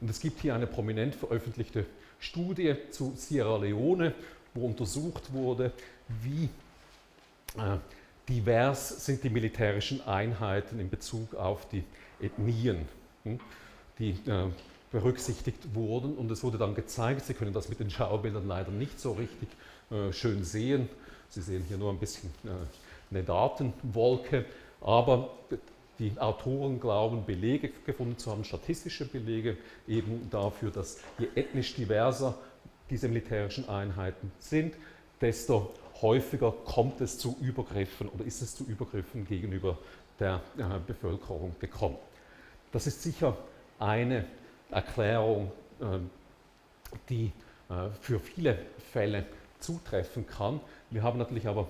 Und 0.00 0.10
es 0.10 0.20
gibt 0.20 0.40
hier 0.40 0.54
eine 0.54 0.66
prominent 0.66 1.14
veröffentlichte 1.14 1.84
Studie 2.18 2.74
zu 2.90 3.12
Sierra 3.16 3.58
Leone, 3.58 4.14
wo 4.54 4.66
untersucht 4.66 5.32
wurde, 5.32 5.72
wie 6.22 6.48
äh, 7.56 7.78
divers 8.28 9.04
sind 9.04 9.22
die 9.24 9.30
militärischen 9.30 10.06
Einheiten 10.06 10.80
in 10.80 10.90
Bezug 10.90 11.34
auf 11.34 11.68
die 11.68 11.84
Ethnien, 12.20 12.88
hm, 13.24 13.40
die 13.98 14.10
äh, 14.26 14.48
berücksichtigt 14.90 15.74
wurden. 15.74 16.16
Und 16.16 16.30
es 16.30 16.42
wurde 16.42 16.58
dann 16.58 16.74
gezeigt, 16.74 17.26
Sie 17.26 17.34
können 17.34 17.52
das 17.52 17.68
mit 17.68 17.80
den 17.80 17.90
Schaubildern 17.90 18.46
leider 18.46 18.70
nicht 18.70 18.98
so 19.00 19.12
richtig 19.12 19.48
äh, 19.90 20.12
schön 20.12 20.44
sehen. 20.44 20.88
Sie 21.28 21.42
sehen 21.42 21.64
hier 21.68 21.76
nur 21.76 21.90
ein 21.90 21.98
bisschen 21.98 22.30
äh, 22.44 22.48
eine 23.10 23.22
Datenwolke, 23.22 24.44
aber 24.80 25.30
die 25.98 26.12
Autoren 26.18 26.78
glauben, 26.80 27.24
Belege 27.24 27.70
gefunden 27.84 28.18
zu 28.18 28.30
haben, 28.30 28.44
statistische 28.44 29.04
Belege 29.04 29.56
eben 29.86 30.28
dafür, 30.30 30.70
dass 30.70 31.00
je 31.18 31.28
ethnisch 31.34 31.74
diverser 31.74 32.38
diese 32.90 33.08
militärischen 33.08 33.68
Einheiten 33.68 34.30
sind, 34.38 34.74
desto 35.20 35.72
häufiger 36.00 36.52
kommt 36.64 37.00
es 37.00 37.18
zu 37.18 37.36
Übergriffen 37.40 38.08
oder 38.08 38.24
ist 38.24 38.40
es 38.40 38.54
zu 38.54 38.64
Übergriffen 38.64 39.26
gegenüber 39.26 39.76
der 40.20 40.40
äh, 40.56 40.62
Bevölkerung 40.86 41.54
gekommen. 41.58 41.96
Das 42.72 42.86
ist 42.86 43.02
sicher 43.02 43.36
eine 43.78 44.24
Erklärung, 44.70 45.50
ähm, 45.80 46.10
die 47.08 47.32
äh, 47.68 47.90
für 48.00 48.20
viele 48.20 48.58
Fälle 48.92 49.26
zutreffen 49.60 50.26
kann. 50.26 50.60
Wir 50.90 51.02
haben 51.02 51.18
natürlich 51.18 51.46
aber 51.46 51.68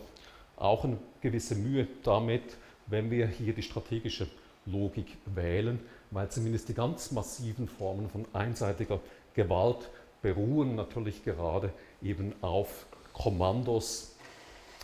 auch 0.57 0.85
eine 0.85 0.99
gewisse 1.21 1.54
Mühe 1.54 1.87
damit, 2.02 2.42
wenn 2.87 3.11
wir 3.11 3.26
hier 3.26 3.52
die 3.52 3.62
strategische 3.62 4.28
Logik 4.66 5.16
wählen, 5.26 5.80
weil 6.11 6.30
zumindest 6.30 6.68
die 6.68 6.75
ganz 6.75 7.12
massiven 7.12 7.68
Formen 7.68 8.09
von 8.09 8.26
einseitiger 8.33 9.00
Gewalt 9.35 9.88
beruhen 10.23 10.75
natürlich 10.75 11.25
gerade 11.25 11.73
eben 12.02 12.35
auf 12.40 12.87
Kommandos 13.12 14.14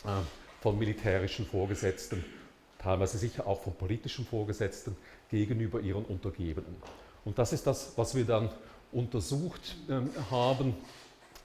äh, 0.05 0.09
von 0.61 0.79
militärischen 0.79 1.47
Vorgesetzten, 1.47 2.25
teilweise 2.79 3.19
sicher 3.19 3.47
auch 3.47 3.63
von 3.63 3.75
politischen 3.75 4.27
Vorgesetzten 4.27 4.97
gegenüber 5.31 5.81
ihren 5.81 6.05
Untergebenen. 6.05 6.77
Und 7.25 7.39
das 7.39 7.53
ist 7.53 7.67
das, 7.67 7.93
was 7.97 8.15
wir 8.15 8.25
dann 8.25 8.51
untersucht 8.93 9.77
ähm, 9.89 10.11
haben 10.31 10.75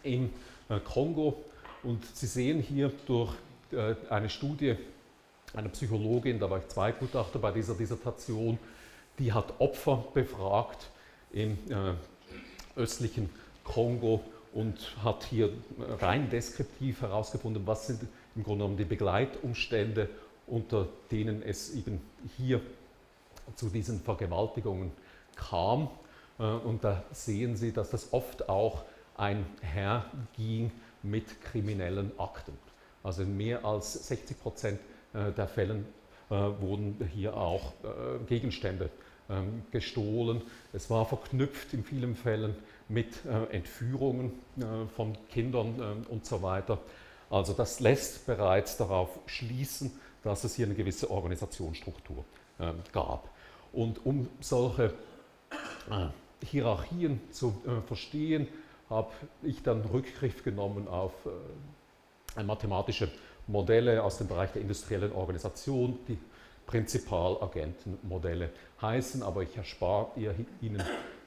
im 0.04 0.30
äh, 0.70 0.80
Kongo. 0.80 1.44
Und 1.84 2.06
Sie 2.14 2.28
sehen 2.28 2.62
hier 2.62 2.92
durch 3.06 3.34
äh, 3.72 3.96
eine 4.10 4.30
Studie 4.30 4.76
einer 5.54 5.70
Psychologin, 5.70 6.40
da 6.40 6.50
war 6.50 6.60
ich 6.60 6.68
Zweigutachter 6.68 7.40
bei 7.40 7.52
dieser 7.52 7.74
Dissertation, 7.74 8.60
die 9.18 9.34
hat 9.34 9.60
Opfer 9.60 10.06
befragt 10.14 10.90
im 11.32 11.58
äh, 11.70 11.94
östlichen 12.80 13.30
Kongo 13.64 14.22
und 14.54 14.96
hat 15.04 15.24
hier 15.24 15.52
rein 16.00 16.30
deskriptiv 16.30 17.02
herausgefunden, 17.02 17.66
was 17.66 17.88
sind 17.88 18.02
im 18.36 18.44
Grunde 18.44 18.64
genommen 18.64 18.78
die 18.78 18.86
Begleitumstände, 18.86 20.10
unter 20.48 20.88
denen 21.12 21.44
es 21.44 21.76
eben 21.76 22.02
hier 22.38 22.62
zu 23.56 23.70
diesen 23.70 24.00
Vergewaltigungen 24.02 24.92
kam. 25.36 25.90
Äh, 26.40 26.44
und 26.44 26.84
da 26.84 27.04
sehen 27.12 27.56
Sie, 27.56 27.72
dass 27.72 27.90
das 27.90 28.14
oft 28.14 28.50
auch 28.50 28.84
einherging 29.18 30.72
mit 31.04 31.42
kriminellen 31.42 32.12
Akten. 32.18 32.58
Also 33.04 33.24
in 33.24 33.38
mehr 33.38 33.66
als 33.66 33.94
60 34.08 34.40
Prozent 34.40 34.80
äh, 35.14 35.32
der 35.32 35.48
Fällen 35.48 35.86
äh, 36.30 36.36
wurden 36.36 37.10
hier 37.14 37.36
auch 37.36 37.74
Gegenstände 38.28 38.90
ähm, 39.30 39.64
gestohlen. 39.72 40.42
Es 40.74 40.90
war 40.90 41.06
verknüpft 41.06 41.74
in 41.74 41.84
vielen 41.84 42.16
Fällen 42.16 42.56
mit 42.88 43.24
Entführungen 43.52 44.32
von 44.96 45.16
Kindern 45.30 46.04
und 46.10 46.26
so 46.26 46.42
weiter. 46.42 46.80
Also 47.30 47.54
das 47.54 47.80
lässt 47.80 48.26
bereits 48.26 48.78
darauf 48.78 49.20
schließen, 49.28 49.92
dass 50.24 50.44
es 50.44 50.56
hier 50.56 50.66
eine 50.66 50.74
gewisse 50.74 51.12
Organisationsstruktur 51.12 52.26
ähm, 52.60 52.80
gab. 52.92 53.30
Und 53.74 54.04
um 54.08 54.28
solche 54.40 54.96
Hierarchien 56.44 57.22
zu 57.32 57.62
verstehen, 57.86 58.48
habe 58.90 59.12
ich 59.44 59.62
dann 59.64 59.82
Rückgriff 59.82 60.44
genommen 60.44 60.88
auf 60.88 61.14
äh, 62.36 62.44
mathematische 62.44 63.10
Modelle 63.48 64.04
aus 64.04 64.18
dem 64.18 64.28
Bereich 64.28 64.52
der 64.52 64.62
industriellen 64.62 65.12
Organisation, 65.12 65.98
die 66.08 66.18
Prinzipalagentenmodelle 66.68 68.52
heißen, 68.82 69.24
aber 69.24 69.42
ich 69.42 69.58
erspare 69.58 70.10
Ihnen 70.62 70.84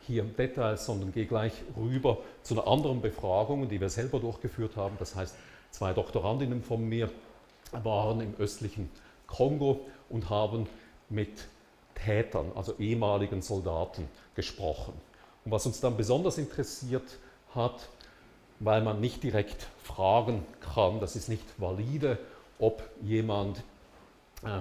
hier 0.06 0.22
Details, 0.22 0.86
sondern 0.86 1.12
gehe 1.12 1.26
gleich 1.26 1.52
rüber 1.76 2.18
zu 2.42 2.54
einer 2.54 2.68
anderen 2.68 3.00
Befragung, 3.00 3.68
die 3.68 3.80
wir 3.80 3.88
selber 3.88 4.20
durchgeführt 4.20 4.76
haben. 4.76 4.96
Das 4.98 5.16
heißt, 5.16 5.34
zwei 5.70 5.92
Doktorandinnen 5.92 6.62
von 6.62 6.88
mir 6.88 7.10
waren 7.72 8.20
im 8.20 8.34
östlichen 8.38 8.88
Kongo 9.26 9.80
und 10.08 10.30
haben 10.30 10.68
mit 11.08 11.48
Tätern, 11.94 12.52
also 12.54 12.74
ehemaligen 12.78 13.42
Soldaten, 13.42 14.08
gesprochen. 14.34 14.92
Und 15.44 15.52
was 15.52 15.66
uns 15.66 15.80
dann 15.80 15.96
besonders 15.96 16.38
interessiert 16.38 17.18
hat, 17.54 17.88
weil 18.60 18.82
man 18.82 19.00
nicht 19.00 19.22
direkt 19.22 19.66
fragen 19.82 20.44
kann, 20.60 21.00
das 21.00 21.16
ist 21.16 21.28
nicht 21.28 21.44
valide, 21.58 22.18
ob 22.58 22.88
jemand 23.02 23.62
äh, 24.44 24.60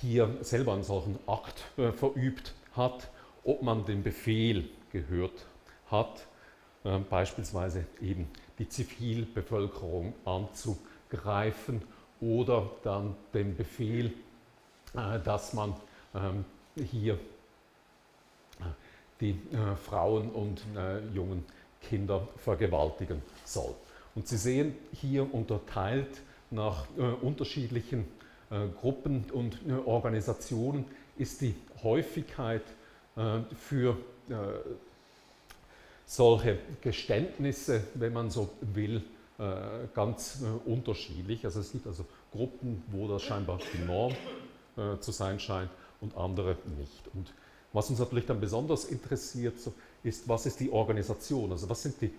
hier 0.00 0.36
selber 0.40 0.72
einen 0.72 0.82
solchen 0.82 1.18
Akt 1.26 1.62
äh, 1.76 1.92
verübt 1.92 2.54
hat, 2.74 3.10
ob 3.44 3.62
man 3.62 3.84
den 3.84 4.02
Befehl 4.02 4.68
gehört 4.90 5.44
hat, 5.90 6.26
äh, 6.84 6.98
beispielsweise 6.98 7.86
eben 8.00 8.28
die 8.58 8.68
Zivilbevölkerung 8.68 10.14
anzugreifen 10.24 11.82
oder 12.20 12.70
dann 12.82 13.16
den 13.34 13.56
Befehl, 13.56 14.12
dass 15.24 15.52
man 15.52 15.74
ähm, 16.14 16.44
hier 16.76 17.18
die 19.20 19.36
Frauen 19.84 20.30
und 20.30 20.62
jungen 21.12 21.44
Kinder 21.88 22.26
vergewaltigen 22.38 23.22
soll. 23.44 23.74
Und 24.14 24.28
Sie 24.28 24.36
sehen 24.36 24.74
hier 24.92 25.32
unterteilt 25.32 26.20
nach 26.50 26.86
äh, 26.96 27.02
unterschiedlichen 27.02 28.06
äh, 28.50 28.68
Gruppen 28.80 29.24
und 29.32 29.58
äh, 29.68 29.72
Organisationen 29.72 30.84
ist 31.16 31.40
die 31.40 31.54
Häufigkeit 31.82 32.62
äh, 33.16 33.40
für 33.56 33.96
äh, 34.28 34.34
solche 36.06 36.58
Geständnisse, 36.80 37.82
wenn 37.94 38.12
man 38.12 38.30
so 38.30 38.50
will, 38.60 39.02
äh, 39.38 39.86
ganz 39.94 40.44
unterschiedlich. 40.64 41.44
Also 41.44 41.60
es 41.60 41.72
gibt 41.72 41.86
also 41.86 42.04
Gruppen, 42.32 42.82
wo 42.88 43.08
das 43.08 43.22
scheinbar 43.22 43.58
die 43.72 43.84
Norm 43.84 44.14
zu 44.98 45.12
sein 45.12 45.38
scheint 45.38 45.70
und 46.00 46.16
andere 46.16 46.56
nicht. 46.76 47.14
Und 47.14 47.32
was 47.74 47.90
uns 47.90 47.98
natürlich 47.98 48.24
dann 48.24 48.40
besonders 48.40 48.86
interessiert, 48.86 49.54
ist, 50.02 50.28
was 50.28 50.46
ist 50.46 50.60
die 50.60 50.70
Organisation? 50.70 51.50
Also 51.52 51.68
was 51.68 51.82
sind 51.82 52.00
die 52.00 52.10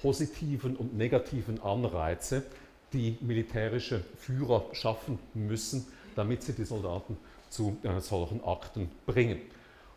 positiven 0.00 0.76
und 0.76 0.96
negativen 0.96 1.60
Anreize, 1.60 2.44
die 2.92 3.18
militärische 3.20 4.04
Führer 4.16 4.64
schaffen 4.72 5.18
müssen, 5.34 5.86
damit 6.14 6.42
sie 6.42 6.52
die 6.52 6.64
Soldaten 6.64 7.16
zu 7.50 7.76
äh, 7.82 8.00
solchen 8.00 8.42
Akten 8.44 8.90
bringen. 9.04 9.40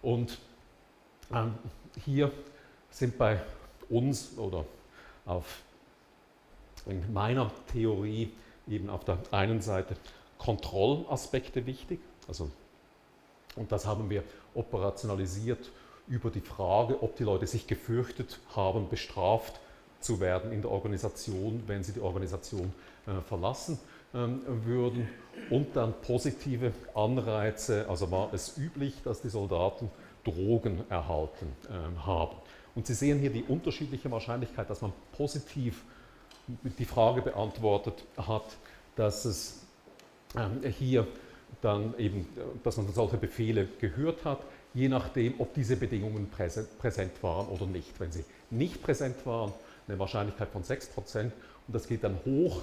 Und 0.02 0.40
ähm, 1.32 1.54
hier 2.04 2.32
sind 2.90 3.18
bei 3.18 3.40
uns 3.90 4.38
oder 4.38 4.66
auf, 5.26 5.62
in 6.86 7.14
meiner 7.14 7.52
Theorie 7.72 8.32
eben 8.68 8.90
auf 8.90 9.06
der 9.06 9.20
einen 9.32 9.62
Seite 9.62 9.96
Kontrollaspekte 10.38 11.66
wichtig, 11.66 12.00
also, 12.28 12.50
und 13.56 13.72
das 13.72 13.86
haben 13.86 14.10
wir 14.10 14.24
operationalisiert 14.54 15.72
über 16.08 16.30
die 16.30 16.42
Frage, 16.42 17.02
ob 17.02 17.16
die 17.16 17.24
Leute 17.24 17.48
sich 17.48 17.68
gefürchtet 17.68 18.40
haben, 18.56 18.90
bestraft 18.90 19.60
zu 20.00 20.20
werden 20.20 20.52
in 20.52 20.62
der 20.62 20.72
Organisation, 20.72 21.64
wenn 21.68 21.84
sie 21.84 21.94
die 21.94 22.02
Organisation 22.02 22.74
äh, 23.08 23.22
verlassen 23.22 23.80
ähm, 24.14 24.42
würden. 24.66 25.10
Und 25.50 25.76
dann 25.76 25.94
positive 26.02 26.74
Anreize, 26.94 27.88
also 27.90 28.12
war 28.12 28.34
es 28.34 28.58
üblich, 28.58 29.02
dass 29.04 29.22
die 29.22 29.30
Soldaten 29.30 29.90
Drogen 30.24 30.84
erhalten 30.90 31.48
äh, 31.70 32.06
haben. 32.06 32.36
Und 32.76 32.88
Sie 32.88 32.94
sehen 32.94 33.20
hier 33.20 33.30
die 33.30 33.44
unterschiedliche 33.44 34.12
Wahrscheinlichkeit, 34.12 34.70
dass 34.70 34.82
man 34.82 34.92
positiv 35.14 35.84
die 36.78 36.86
Frage 36.86 37.22
beantwortet 37.22 38.04
hat, 38.18 38.58
dass 38.96 39.26
es 39.26 39.66
äh, 40.36 40.70
hier 40.70 41.08
dann 41.62 41.98
eben, 41.98 42.28
dass 42.64 42.78
man 42.78 42.92
solche 42.94 43.18
Befehle 43.18 43.68
gehört 43.80 44.26
hat, 44.26 44.40
je 44.74 44.90
nachdem, 44.90 45.40
ob 45.40 45.54
diese 45.54 45.78
Bedingungen 45.78 46.30
präsent 46.30 47.24
waren 47.24 47.48
oder 47.48 47.66
nicht. 47.66 48.00
Wenn 48.00 48.12
sie 48.12 48.26
nicht 48.50 48.84
präsent 48.84 49.26
waren, 49.26 49.54
eine 49.88 49.98
Wahrscheinlichkeit 50.00 50.50
von 50.50 50.64
6% 50.64 51.24
und 51.24 51.32
das 51.68 51.88
geht 51.88 52.04
dann 52.04 52.20
hoch 52.26 52.62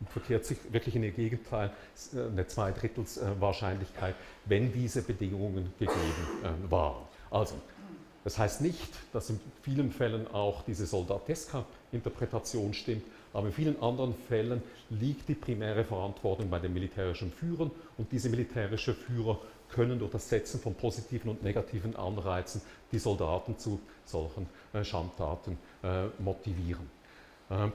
und 0.00 0.10
verkehrt 0.10 0.44
sich 0.44 0.58
wirklich 0.70 0.96
in 0.96 1.02
ihr 1.02 1.10
Gegenteil, 1.10 1.70
äh, 2.14 2.20
eine 2.20 2.46
Zweidrittelswahrscheinlichkeit, 2.46 4.14
wenn 4.44 4.72
diese 4.72 5.02
Bedingungen 5.02 5.72
gegeben 5.78 6.26
ähm, 6.44 6.70
waren. 6.70 7.04
Also, 7.30 7.54
das 8.24 8.38
heißt 8.38 8.60
nicht, 8.60 8.92
dass 9.12 9.30
in 9.30 9.40
vielen 9.62 9.92
Fällen 9.92 10.26
auch 10.28 10.62
diese 10.62 10.86
Soldateska-Interpretation 10.86 12.74
stimmt, 12.74 13.04
aber 13.36 13.48
in 13.48 13.52
vielen 13.52 13.82
anderen 13.82 14.14
Fällen 14.14 14.62
liegt 14.88 15.28
die 15.28 15.34
primäre 15.34 15.84
Verantwortung 15.84 16.48
bei 16.48 16.58
den 16.58 16.72
militärischen 16.72 17.30
Führern 17.30 17.70
und 17.98 18.10
diese 18.10 18.30
militärischen 18.30 18.94
Führer 18.94 19.38
können 19.68 19.98
durch 19.98 20.10
das 20.10 20.28
Setzen 20.28 20.58
von 20.58 20.74
positiven 20.74 21.30
und 21.30 21.42
negativen 21.42 21.94
Anreizen 21.96 22.62
die 22.90 22.98
Soldaten 22.98 23.58
zu 23.58 23.78
solchen 24.06 24.46
äh, 24.72 24.82
Schandtaten 24.82 25.58
äh, 25.82 26.06
motivieren. 26.18 26.88
Ähm, 27.50 27.72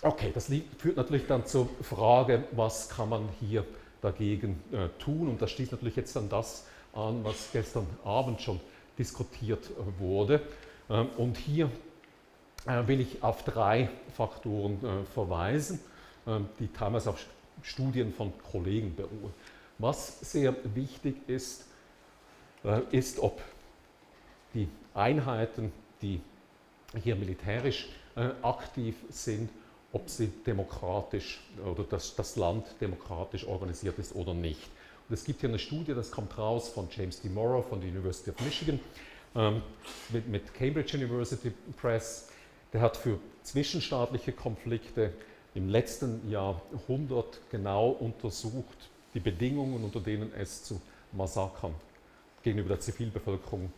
okay, 0.00 0.30
das 0.32 0.50
führt 0.78 0.96
natürlich 0.96 1.26
dann 1.26 1.44
zur 1.44 1.68
Frage, 1.82 2.44
was 2.52 2.88
kann 2.88 3.10
man 3.10 3.28
hier 3.40 3.66
dagegen 4.00 4.62
äh, 4.72 4.88
tun? 4.98 5.28
Und 5.28 5.42
das 5.42 5.50
schließt 5.50 5.72
natürlich 5.72 5.96
jetzt 5.96 6.16
dann 6.16 6.30
das 6.30 6.66
an, 6.94 7.22
was 7.24 7.50
gestern 7.52 7.86
Abend 8.04 8.40
schon 8.40 8.58
diskutiert 8.98 9.70
wurde. 9.98 10.40
Ähm, 10.88 11.08
und 11.18 11.36
hier 11.36 11.68
will 12.66 13.00
ich 13.00 13.22
auf 13.22 13.44
drei 13.44 13.88
Faktoren 14.16 14.78
äh, 14.84 15.04
verweisen, 15.12 15.80
ähm, 16.26 16.48
die 16.58 16.68
teilweise 16.68 17.10
auf 17.10 17.24
Studien 17.62 18.12
von 18.12 18.32
Kollegen 18.50 18.94
beruhen. 18.94 19.32
Was 19.78 20.20
sehr 20.20 20.54
wichtig 20.74 21.16
ist, 21.26 21.66
äh, 22.64 22.80
ist, 22.90 23.18
ob 23.18 23.42
die 24.54 24.68
Einheiten, 24.94 25.72
die 26.00 26.20
hier 27.02 27.16
militärisch 27.16 27.88
äh, 28.16 28.30
aktiv 28.42 28.94
sind, 29.10 29.50
ob 29.92 30.08
sie 30.08 30.28
demokratisch 30.46 31.40
oder 31.64 31.84
dass 31.84 32.14
das 32.16 32.36
Land 32.36 32.66
demokratisch 32.80 33.46
organisiert 33.46 33.98
ist 33.98 34.14
oder 34.14 34.34
nicht. 34.34 34.68
Und 35.08 35.14
es 35.14 35.24
gibt 35.24 35.40
hier 35.40 35.48
eine 35.48 35.58
Studie, 35.58 35.94
das 35.94 36.10
kommt 36.10 36.36
raus 36.38 36.68
von 36.68 36.88
James 36.90 37.20
D. 37.20 37.28
Morrow 37.28 37.66
von 37.66 37.80
der 37.80 37.90
University 37.90 38.30
of 38.30 38.40
Michigan 38.40 38.80
ähm, 39.34 39.62
mit, 40.10 40.28
mit 40.28 40.54
Cambridge 40.54 40.96
University 40.96 41.52
Press. 41.76 42.28
Der 42.74 42.82
hat 42.82 42.96
für 42.96 43.18
zwischenstaatliche 43.44 44.32
Konflikte 44.32 45.12
im 45.54 45.68
letzten 45.68 46.28
Jahrhundert 46.28 47.38
genau 47.52 47.90
untersucht, 47.90 48.90
die 49.14 49.20
Bedingungen, 49.20 49.84
unter 49.84 50.00
denen 50.00 50.32
es 50.36 50.64
zu 50.64 50.80
Massakern 51.12 51.72
gegenüber 52.42 52.70
der 52.70 52.80
Zivilbevölkerung 52.80 53.72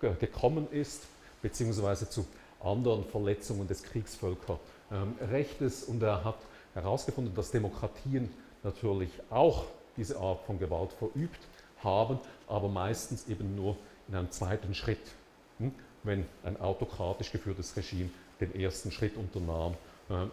gekommen 0.00 0.68
ist, 0.72 1.02
beziehungsweise 1.42 2.08
zu 2.08 2.24
anderen 2.64 3.04
Verletzungen 3.04 3.68
des 3.68 3.82
Kriegsvölkerrechtes. 3.82 5.84
Und 5.84 6.02
er 6.02 6.24
hat 6.24 6.38
herausgefunden, 6.72 7.34
dass 7.34 7.50
Demokratien 7.50 8.30
natürlich 8.62 9.10
auch 9.28 9.66
diese 9.98 10.18
Art 10.18 10.40
von 10.46 10.58
Gewalt 10.58 10.94
verübt 10.94 11.40
haben, 11.84 12.18
aber 12.48 12.68
meistens 12.68 13.28
eben 13.28 13.54
nur 13.54 13.76
in 14.08 14.14
einem 14.14 14.30
zweiten 14.30 14.74
Schritt, 14.74 15.12
hm, 15.58 15.74
wenn 16.04 16.24
ein 16.42 16.58
autokratisch 16.58 17.32
geführtes 17.32 17.76
Regime 17.76 18.08
den 18.40 18.54
ersten 18.54 18.90
Schritt 18.90 19.16
unternahm 19.16 19.74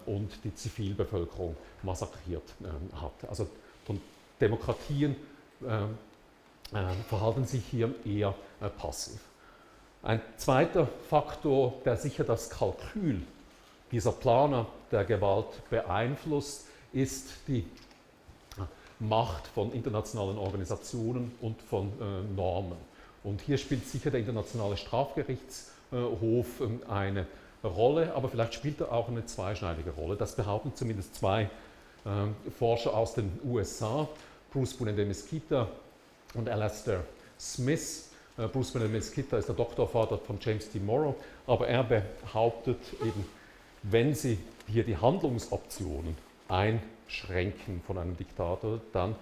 und 0.06 0.32
die 0.44 0.56
Zivilbevölkerung 0.56 1.56
massakriert 1.84 2.54
hat. 2.94 3.30
Also 3.30 3.48
Demokratien 4.42 5.16
verhalten 7.08 7.46
sich 7.46 7.64
hier 7.66 7.94
eher 8.04 8.34
passiv. 8.78 9.20
Ein 10.04 10.22
zweiter 10.38 10.88
Faktor, 11.10 11.82
der 11.86 11.98
sicher 11.98 12.24
das 12.24 12.50
Kalkül 12.50 13.22
dieser 13.92 14.12
Planer 14.12 14.68
der 14.92 15.06
Gewalt 15.06 15.70
beeinflusst, 15.70 16.66
ist 16.94 17.30
die 17.48 17.66
Macht 19.00 19.48
von 19.48 19.72
internationalen 19.74 20.38
Organisationen 20.38 21.32
und 21.42 21.62
von 21.62 21.92
äh, 22.00 22.24
Normen. 22.36 22.78
Und 23.24 23.42
hier 23.42 23.58
spielt 23.58 23.88
sicher 23.88 24.10
der 24.10 24.22
Internationale 24.22 24.76
Strafgerichtshof 24.76 26.62
äh, 26.62 26.90
eine 26.90 27.28
Rolle, 27.64 28.14
aber 28.14 28.30
vielleicht 28.30 28.54
spielt 28.54 28.82
er 28.82 28.92
auch 28.92 29.10
eine 29.10 29.26
zweischneidige 29.26 29.92
Rolle. 29.92 30.16
Das 30.16 30.36
behaupten 30.36 30.74
zumindest 30.76 31.16
zwei 31.16 31.44
äh, 32.06 32.52
Forscher 32.58 32.96
aus 32.96 33.14
den 33.14 33.40
USA, 33.44 34.08
Bruce 34.52 34.74
Bunen 34.74 34.96
de 34.96 35.06
Mesquita 35.06 35.68
und 36.34 36.50
Alastair 36.50 37.04
Smith. 37.40 38.10
Äh, 38.38 38.48
Bruce 38.48 38.72
Bunen 38.72 38.88
de 38.88 38.94
Mesquita 39.00 39.38
ist 39.38 39.48
der 39.48 39.56
Doktorvater 39.56 40.18
von 40.18 40.38
James 40.40 40.70
D. 40.70 40.80
Morrow, 40.80 41.16
aber 41.46 41.68
er 41.68 41.84
behauptet 41.84 42.80
eben, 43.02 43.26
wenn 43.84 44.14
Sie 44.14 44.38
hier 44.68 44.84
die 44.84 44.98
Handlungsoptionen 44.98 46.18
einschränken 46.48 47.82
von 47.86 47.98
einem 47.98 48.18
Diktator, 48.18 48.80
dann 48.94 49.16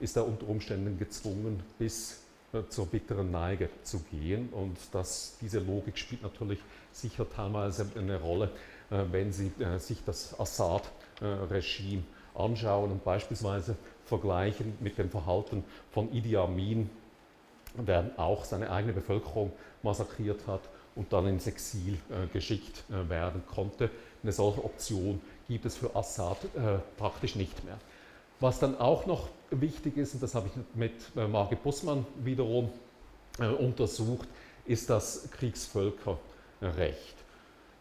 ist 0.00 0.16
er 0.16 0.26
unter 0.26 0.48
Umständen 0.48 0.98
gezwungen, 0.98 1.62
bis 1.78 2.21
zur 2.68 2.86
bitteren 2.86 3.30
Neige 3.30 3.68
zu 3.82 4.00
gehen. 4.10 4.48
Und 4.50 4.76
das, 4.92 5.36
diese 5.40 5.58
Logik 5.58 5.98
spielt 5.98 6.22
natürlich 6.22 6.58
sicher 6.92 7.28
teilweise 7.28 7.86
eine 7.96 8.20
Rolle, 8.20 8.50
äh, 8.90 9.04
wenn 9.10 9.32
Sie 9.32 9.52
äh, 9.58 9.78
sich 9.78 10.04
das 10.04 10.38
Assad-Regime 10.38 12.02
anschauen 12.34 12.90
und 12.90 13.04
beispielsweise 13.04 13.76
vergleichen 14.04 14.74
mit 14.80 14.98
dem 14.98 15.10
Verhalten 15.10 15.64
von 15.90 16.12
Idi 16.12 16.36
Amin, 16.36 16.90
der 17.74 18.10
auch 18.16 18.44
seine 18.44 18.70
eigene 18.70 18.92
Bevölkerung 18.92 19.52
massakriert 19.82 20.46
hat 20.46 20.60
und 20.94 21.12
dann 21.12 21.26
ins 21.26 21.46
Exil 21.46 21.98
geschickt 22.32 22.84
werden 22.88 23.42
konnte. 23.46 23.90
Eine 24.22 24.32
solche 24.32 24.64
Option 24.64 25.20
gibt 25.48 25.66
es 25.66 25.76
für 25.76 25.94
Assad 25.96 26.38
äh, 26.54 26.78
praktisch 26.96 27.34
nicht 27.34 27.64
mehr. 27.64 27.78
Was 28.42 28.58
dann 28.58 28.76
auch 28.78 29.06
noch 29.06 29.28
wichtig 29.52 29.96
ist, 29.96 30.14
und 30.14 30.22
das 30.24 30.34
habe 30.34 30.48
ich 30.48 30.52
mit 30.74 30.94
äh, 31.14 31.28
Margit 31.28 31.62
Bussmann 31.62 32.04
wiederum 32.24 32.70
äh, 33.38 33.46
untersucht, 33.46 34.26
ist 34.66 34.90
das 34.90 35.30
Kriegsvölkerrecht. 35.30 37.14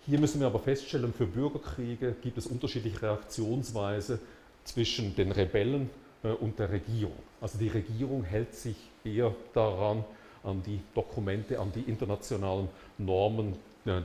Hier 0.06 0.20
müssen 0.20 0.40
wir 0.40 0.46
aber 0.46 0.60
feststellen, 0.60 1.16
für 1.16 1.26
Bürgerkriege 1.26 2.16
gibt 2.22 2.38
es 2.38 2.46
unterschiedliche 2.46 3.02
Reaktionsweise 3.02 4.20
zwischen 4.64 5.16
den 5.16 5.32
Rebellen 5.32 5.90
äh, 6.24 6.28
und 6.28 6.60
der 6.60 6.72
Regierung. 6.72 7.18
Also 7.42 7.58
die 7.58 7.70
Regierung 7.70 8.24
hält 8.24 8.54
sich 8.54 8.76
eher 9.04 9.34
daran, 9.56 10.06
an 10.44 10.62
die 10.62 10.80
Dokumente, 10.94 11.60
an 11.60 11.72
die 11.72 11.82
internationalen 11.82 12.70
Normen 13.00 13.56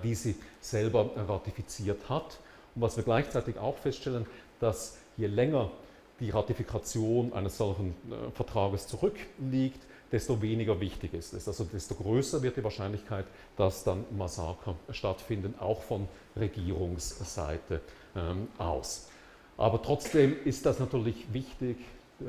die 0.02 0.14
sie 0.14 0.36
selber 0.58 1.10
ratifiziert 1.28 2.08
hat. 2.08 2.38
Und 2.74 2.80
was 2.80 2.96
wir 2.96 3.04
gleichzeitig 3.04 3.58
auch 3.58 3.76
feststellen, 3.76 4.24
dass 4.58 4.96
je 5.18 5.26
länger 5.26 5.70
die 6.20 6.30
Ratifikation 6.30 7.32
eines 7.32 7.58
solchen 7.58 7.90
äh, 8.10 8.30
Vertrages 8.32 8.86
zurückliegt, 8.86 9.80
desto 10.10 10.40
weniger 10.40 10.80
wichtig 10.80 11.14
ist 11.14 11.34
es. 11.34 11.48
Also 11.48 11.64
desto 11.64 11.94
größer 11.94 12.42
wird 12.42 12.56
die 12.56 12.64
Wahrscheinlichkeit, 12.64 13.26
dass 13.56 13.84
dann 13.84 14.04
Massaker 14.16 14.76
stattfinden, 14.90 15.54
auch 15.58 15.82
von 15.82 16.08
Regierungsseite 16.36 17.80
ähm, 18.14 18.48
aus. 18.58 19.08
Aber 19.56 19.82
trotzdem 19.82 20.36
ist 20.44 20.64
das 20.66 20.78
natürlich 20.78 21.32
wichtig, 21.32 21.76
äh, 22.20 22.24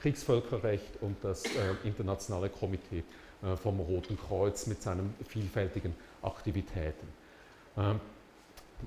Kriegsvölkerrecht 0.00 1.02
und 1.02 1.16
das 1.22 1.44
äh, 1.44 1.48
internationale 1.84 2.48
Komitee 2.48 3.02
äh, 3.42 3.56
vom 3.56 3.80
Roten 3.80 4.18
Kreuz 4.18 4.66
mit 4.66 4.82
seinen 4.82 5.14
vielfältigen 5.26 5.94
Aktivitäten. 6.22 7.08
Ähm, 7.76 8.00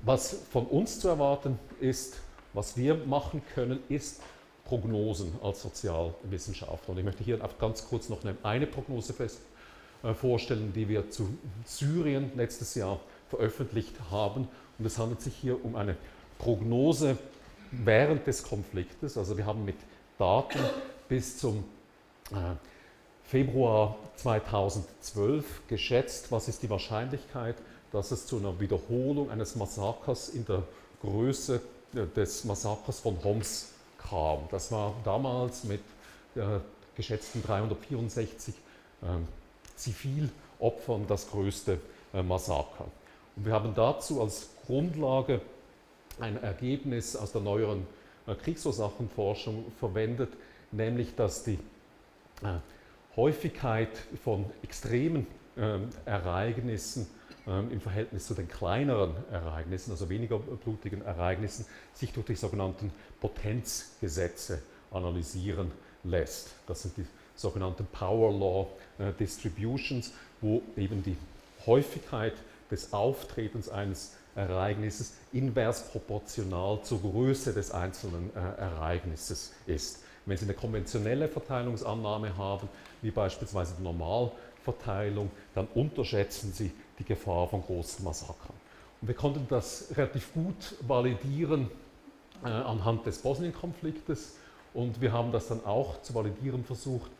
was 0.04 0.36
von 0.50 0.66
uns 0.66 1.00
zu 1.00 1.08
erwarten 1.08 1.58
ist, 1.80 2.20
was 2.52 2.76
wir 2.76 2.94
machen 2.94 3.42
können, 3.54 3.80
ist 3.88 4.22
Prognosen 4.70 5.32
als 5.42 5.62
Sozialwissenschaftler. 5.62 6.90
Und 6.90 6.98
ich 6.98 7.04
möchte 7.04 7.24
hier 7.24 7.38
ganz 7.58 7.88
kurz 7.88 8.08
noch 8.08 8.20
eine 8.44 8.66
Prognose 8.68 9.12
fest, 9.12 9.40
äh, 10.04 10.14
vorstellen, 10.14 10.72
die 10.72 10.88
wir 10.88 11.10
zu 11.10 11.28
Syrien 11.64 12.30
letztes 12.36 12.76
Jahr 12.76 13.00
veröffentlicht 13.28 13.96
haben. 14.12 14.46
Und 14.78 14.86
es 14.86 14.96
handelt 14.96 15.22
sich 15.22 15.34
hier 15.34 15.62
um 15.64 15.74
eine 15.74 15.96
Prognose 16.38 17.18
während 17.72 18.28
des 18.28 18.44
Konfliktes. 18.44 19.18
Also 19.18 19.36
wir 19.36 19.44
haben 19.44 19.64
mit 19.64 19.74
Daten 20.18 20.60
bis 21.08 21.38
zum 21.38 21.64
äh, 22.30 22.54
Februar 23.24 23.96
2012 24.16 25.62
geschätzt, 25.66 26.30
was 26.30 26.46
ist 26.46 26.62
die 26.62 26.70
Wahrscheinlichkeit, 26.70 27.56
dass 27.90 28.12
es 28.12 28.24
zu 28.24 28.38
einer 28.38 28.60
Wiederholung 28.60 29.32
eines 29.32 29.56
Massakers 29.56 30.28
in 30.28 30.44
der 30.44 30.62
Größe 31.02 31.60
äh, 31.96 32.06
des 32.14 32.44
Massakers 32.44 33.00
von 33.00 33.18
Homs 33.24 33.72
kam. 34.08 34.40
Das 34.50 34.72
war 34.72 34.94
damals 35.04 35.64
mit 35.64 35.80
äh, 36.34 36.60
geschätzten 36.96 37.42
364 37.42 38.54
äh, 39.02 39.06
Zivilopfern 39.76 41.06
das 41.06 41.30
größte 41.30 41.80
äh, 42.12 42.22
Massaker. 42.22 42.86
Und 43.36 43.46
wir 43.46 43.52
haben 43.52 43.74
dazu 43.74 44.20
als 44.20 44.50
Grundlage 44.66 45.40
ein 46.18 46.42
Ergebnis 46.42 47.16
aus 47.16 47.32
der 47.32 47.40
neueren 47.40 47.86
äh, 48.26 48.34
Kriegsursachenforschung 48.34 49.72
verwendet, 49.78 50.32
nämlich 50.72 51.14
dass 51.16 51.44
die 51.44 51.58
äh, 52.42 52.58
Häufigkeit 53.16 53.90
von 54.22 54.44
extremen 54.62 55.26
ähm, 55.56 55.90
Ereignissen 56.04 57.06
im 57.70 57.80
Verhältnis 57.80 58.26
zu 58.26 58.34
den 58.34 58.48
kleineren 58.48 59.14
Ereignissen, 59.30 59.90
also 59.90 60.08
weniger 60.08 60.38
blutigen 60.38 61.02
Ereignissen, 61.02 61.66
sich 61.92 62.12
durch 62.12 62.26
die 62.26 62.36
sogenannten 62.36 62.92
Potenzgesetze 63.20 64.62
analysieren 64.90 65.72
lässt. 66.04 66.50
Das 66.66 66.82
sind 66.82 66.96
die 66.96 67.06
sogenannten 67.34 67.86
Power 67.86 68.32
Law 68.32 68.68
äh, 68.98 69.12
Distributions, 69.18 70.12
wo 70.40 70.62
eben 70.76 71.02
die 71.02 71.16
Häufigkeit 71.66 72.34
des 72.70 72.92
Auftretens 72.92 73.68
eines 73.68 74.12
Ereignisses 74.36 75.14
invers 75.32 75.90
proportional 75.90 76.80
zur 76.82 77.00
Größe 77.02 77.52
des 77.52 77.72
einzelnen 77.72 78.30
äh, 78.34 78.60
Ereignisses 78.60 79.52
ist. 79.66 80.04
Wenn 80.26 80.36
Sie 80.36 80.44
eine 80.44 80.54
konventionelle 80.54 81.28
Verteilungsannahme 81.28 82.36
haben, 82.36 82.68
wie 83.02 83.10
beispielsweise 83.10 83.74
die 83.78 83.82
Normalverteilung, 83.82 85.30
dann 85.54 85.66
unterschätzen 85.74 86.52
Sie 86.52 86.70
die 87.00 87.04
Gefahr 87.04 87.48
von 87.48 87.62
großen 87.62 88.04
Massakern. 88.04 88.54
Und 89.00 89.08
wir 89.08 89.14
konnten 89.14 89.46
das 89.48 89.92
relativ 89.96 90.32
gut 90.32 90.76
validieren 90.86 91.68
äh, 92.44 92.48
anhand 92.48 93.06
des 93.06 93.18
Bosnien-Konfliktes. 93.18 94.36
Und 94.72 95.00
wir 95.00 95.12
haben 95.12 95.32
das 95.32 95.48
dann 95.48 95.64
auch 95.64 96.00
zu 96.02 96.14
validieren 96.14 96.64
versucht 96.64 97.10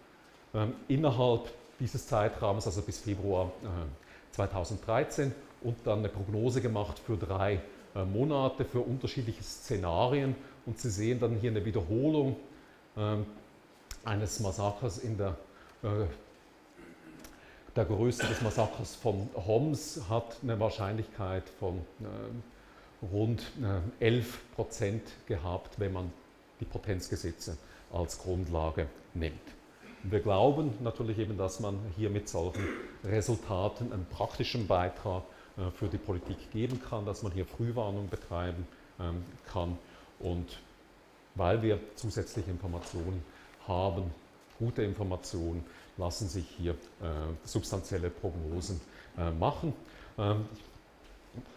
ähm, 0.54 0.74
innerhalb 0.86 1.50
dieses 1.80 2.06
Zeitrahmens, 2.06 2.66
also 2.66 2.82
bis 2.82 2.98
Februar 2.98 3.50
äh, 3.64 4.34
2013 4.34 5.34
und 5.62 5.76
dann 5.84 6.00
eine 6.00 6.08
Prognose 6.08 6.60
gemacht 6.60 6.98
für 6.98 7.16
drei 7.16 7.60
äh, 7.94 8.04
Monate 8.04 8.64
für 8.64 8.80
unterschiedliche 8.80 9.42
Szenarien. 9.42 10.36
Und 10.66 10.78
Sie 10.78 10.90
sehen 10.90 11.18
dann 11.18 11.36
hier 11.36 11.50
eine 11.50 11.64
Wiederholung 11.64 12.36
ähm, 12.96 13.26
eines 14.04 14.40
Massakers 14.40 14.98
in 14.98 15.16
der, 15.16 15.36
äh, 15.82 16.06
der 17.76 17.84
Größe 17.84 18.26
des 18.26 18.40
Massakers 18.42 18.96
von 18.96 19.28
Homs 19.34 20.00
hat 20.08 20.38
eine 20.42 20.58
Wahrscheinlichkeit 20.58 21.44
von 21.58 21.78
äh, 22.00 23.06
rund 23.12 23.42
11 24.00 24.34
äh, 24.34 24.54
Prozent 24.54 25.02
gehabt, 25.26 25.78
wenn 25.78 25.92
man 25.92 26.12
die 26.60 26.64
Potenzgesetze 26.64 27.56
als 27.92 28.18
Grundlage 28.18 28.86
nimmt. 29.14 29.40
wir 30.02 30.20
glauben 30.20 30.74
natürlich 30.80 31.18
eben, 31.18 31.36
dass 31.36 31.60
man 31.60 31.78
hier 31.96 32.10
mit 32.10 32.28
solchen 32.28 32.62
Resultaten 33.04 33.92
einen 33.92 34.06
praktischen 34.06 34.66
Beitrag 34.66 35.22
für 35.74 35.88
die 35.88 35.98
Politik 35.98 36.52
geben 36.52 36.80
kann, 36.80 37.04
dass 37.04 37.22
man 37.22 37.32
hier 37.32 37.44
Frühwarnung 37.44 38.08
betreiben 38.08 38.66
ähm, 39.00 39.24
kann 39.46 39.76
und 40.20 40.60
weil 41.34 41.62
wir 41.62 41.80
zusätzliche 41.96 42.50
Informationen 42.50 43.22
haben, 43.66 44.10
gute 44.58 44.82
Informationen, 44.82 45.64
lassen 46.00 46.28
sich 46.28 46.46
hier 46.56 46.72
äh, 46.72 46.76
substanzielle 47.44 48.10
Prognosen 48.10 48.80
äh, 49.16 49.30
machen. 49.30 49.72
Ähm, 50.18 50.46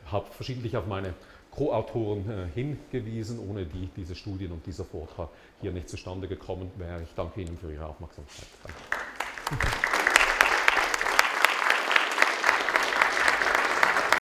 ich 0.05 0.11
habe 0.11 0.27
verschiedentlich 0.31 0.77
auf 0.77 0.85
meine 0.85 1.15
Co-Autoren 1.49 2.29
äh, 2.29 2.47
hingewiesen, 2.53 3.39
ohne 3.39 3.65
die 3.65 3.89
diese 3.95 4.15
Studien 4.15 4.51
und 4.51 4.65
dieser 4.65 4.85
Vortrag 4.85 5.29
hier 5.61 5.71
nicht 5.71 5.89
zustande 5.89 6.27
gekommen 6.27 6.71
wäre. 6.77 7.01
Ich 7.01 7.13
danke 7.15 7.41
Ihnen 7.41 7.57
für 7.57 7.71
Ihre 7.71 7.87
Aufmerksamkeit. 7.87 8.47
Danke. 8.63 9.92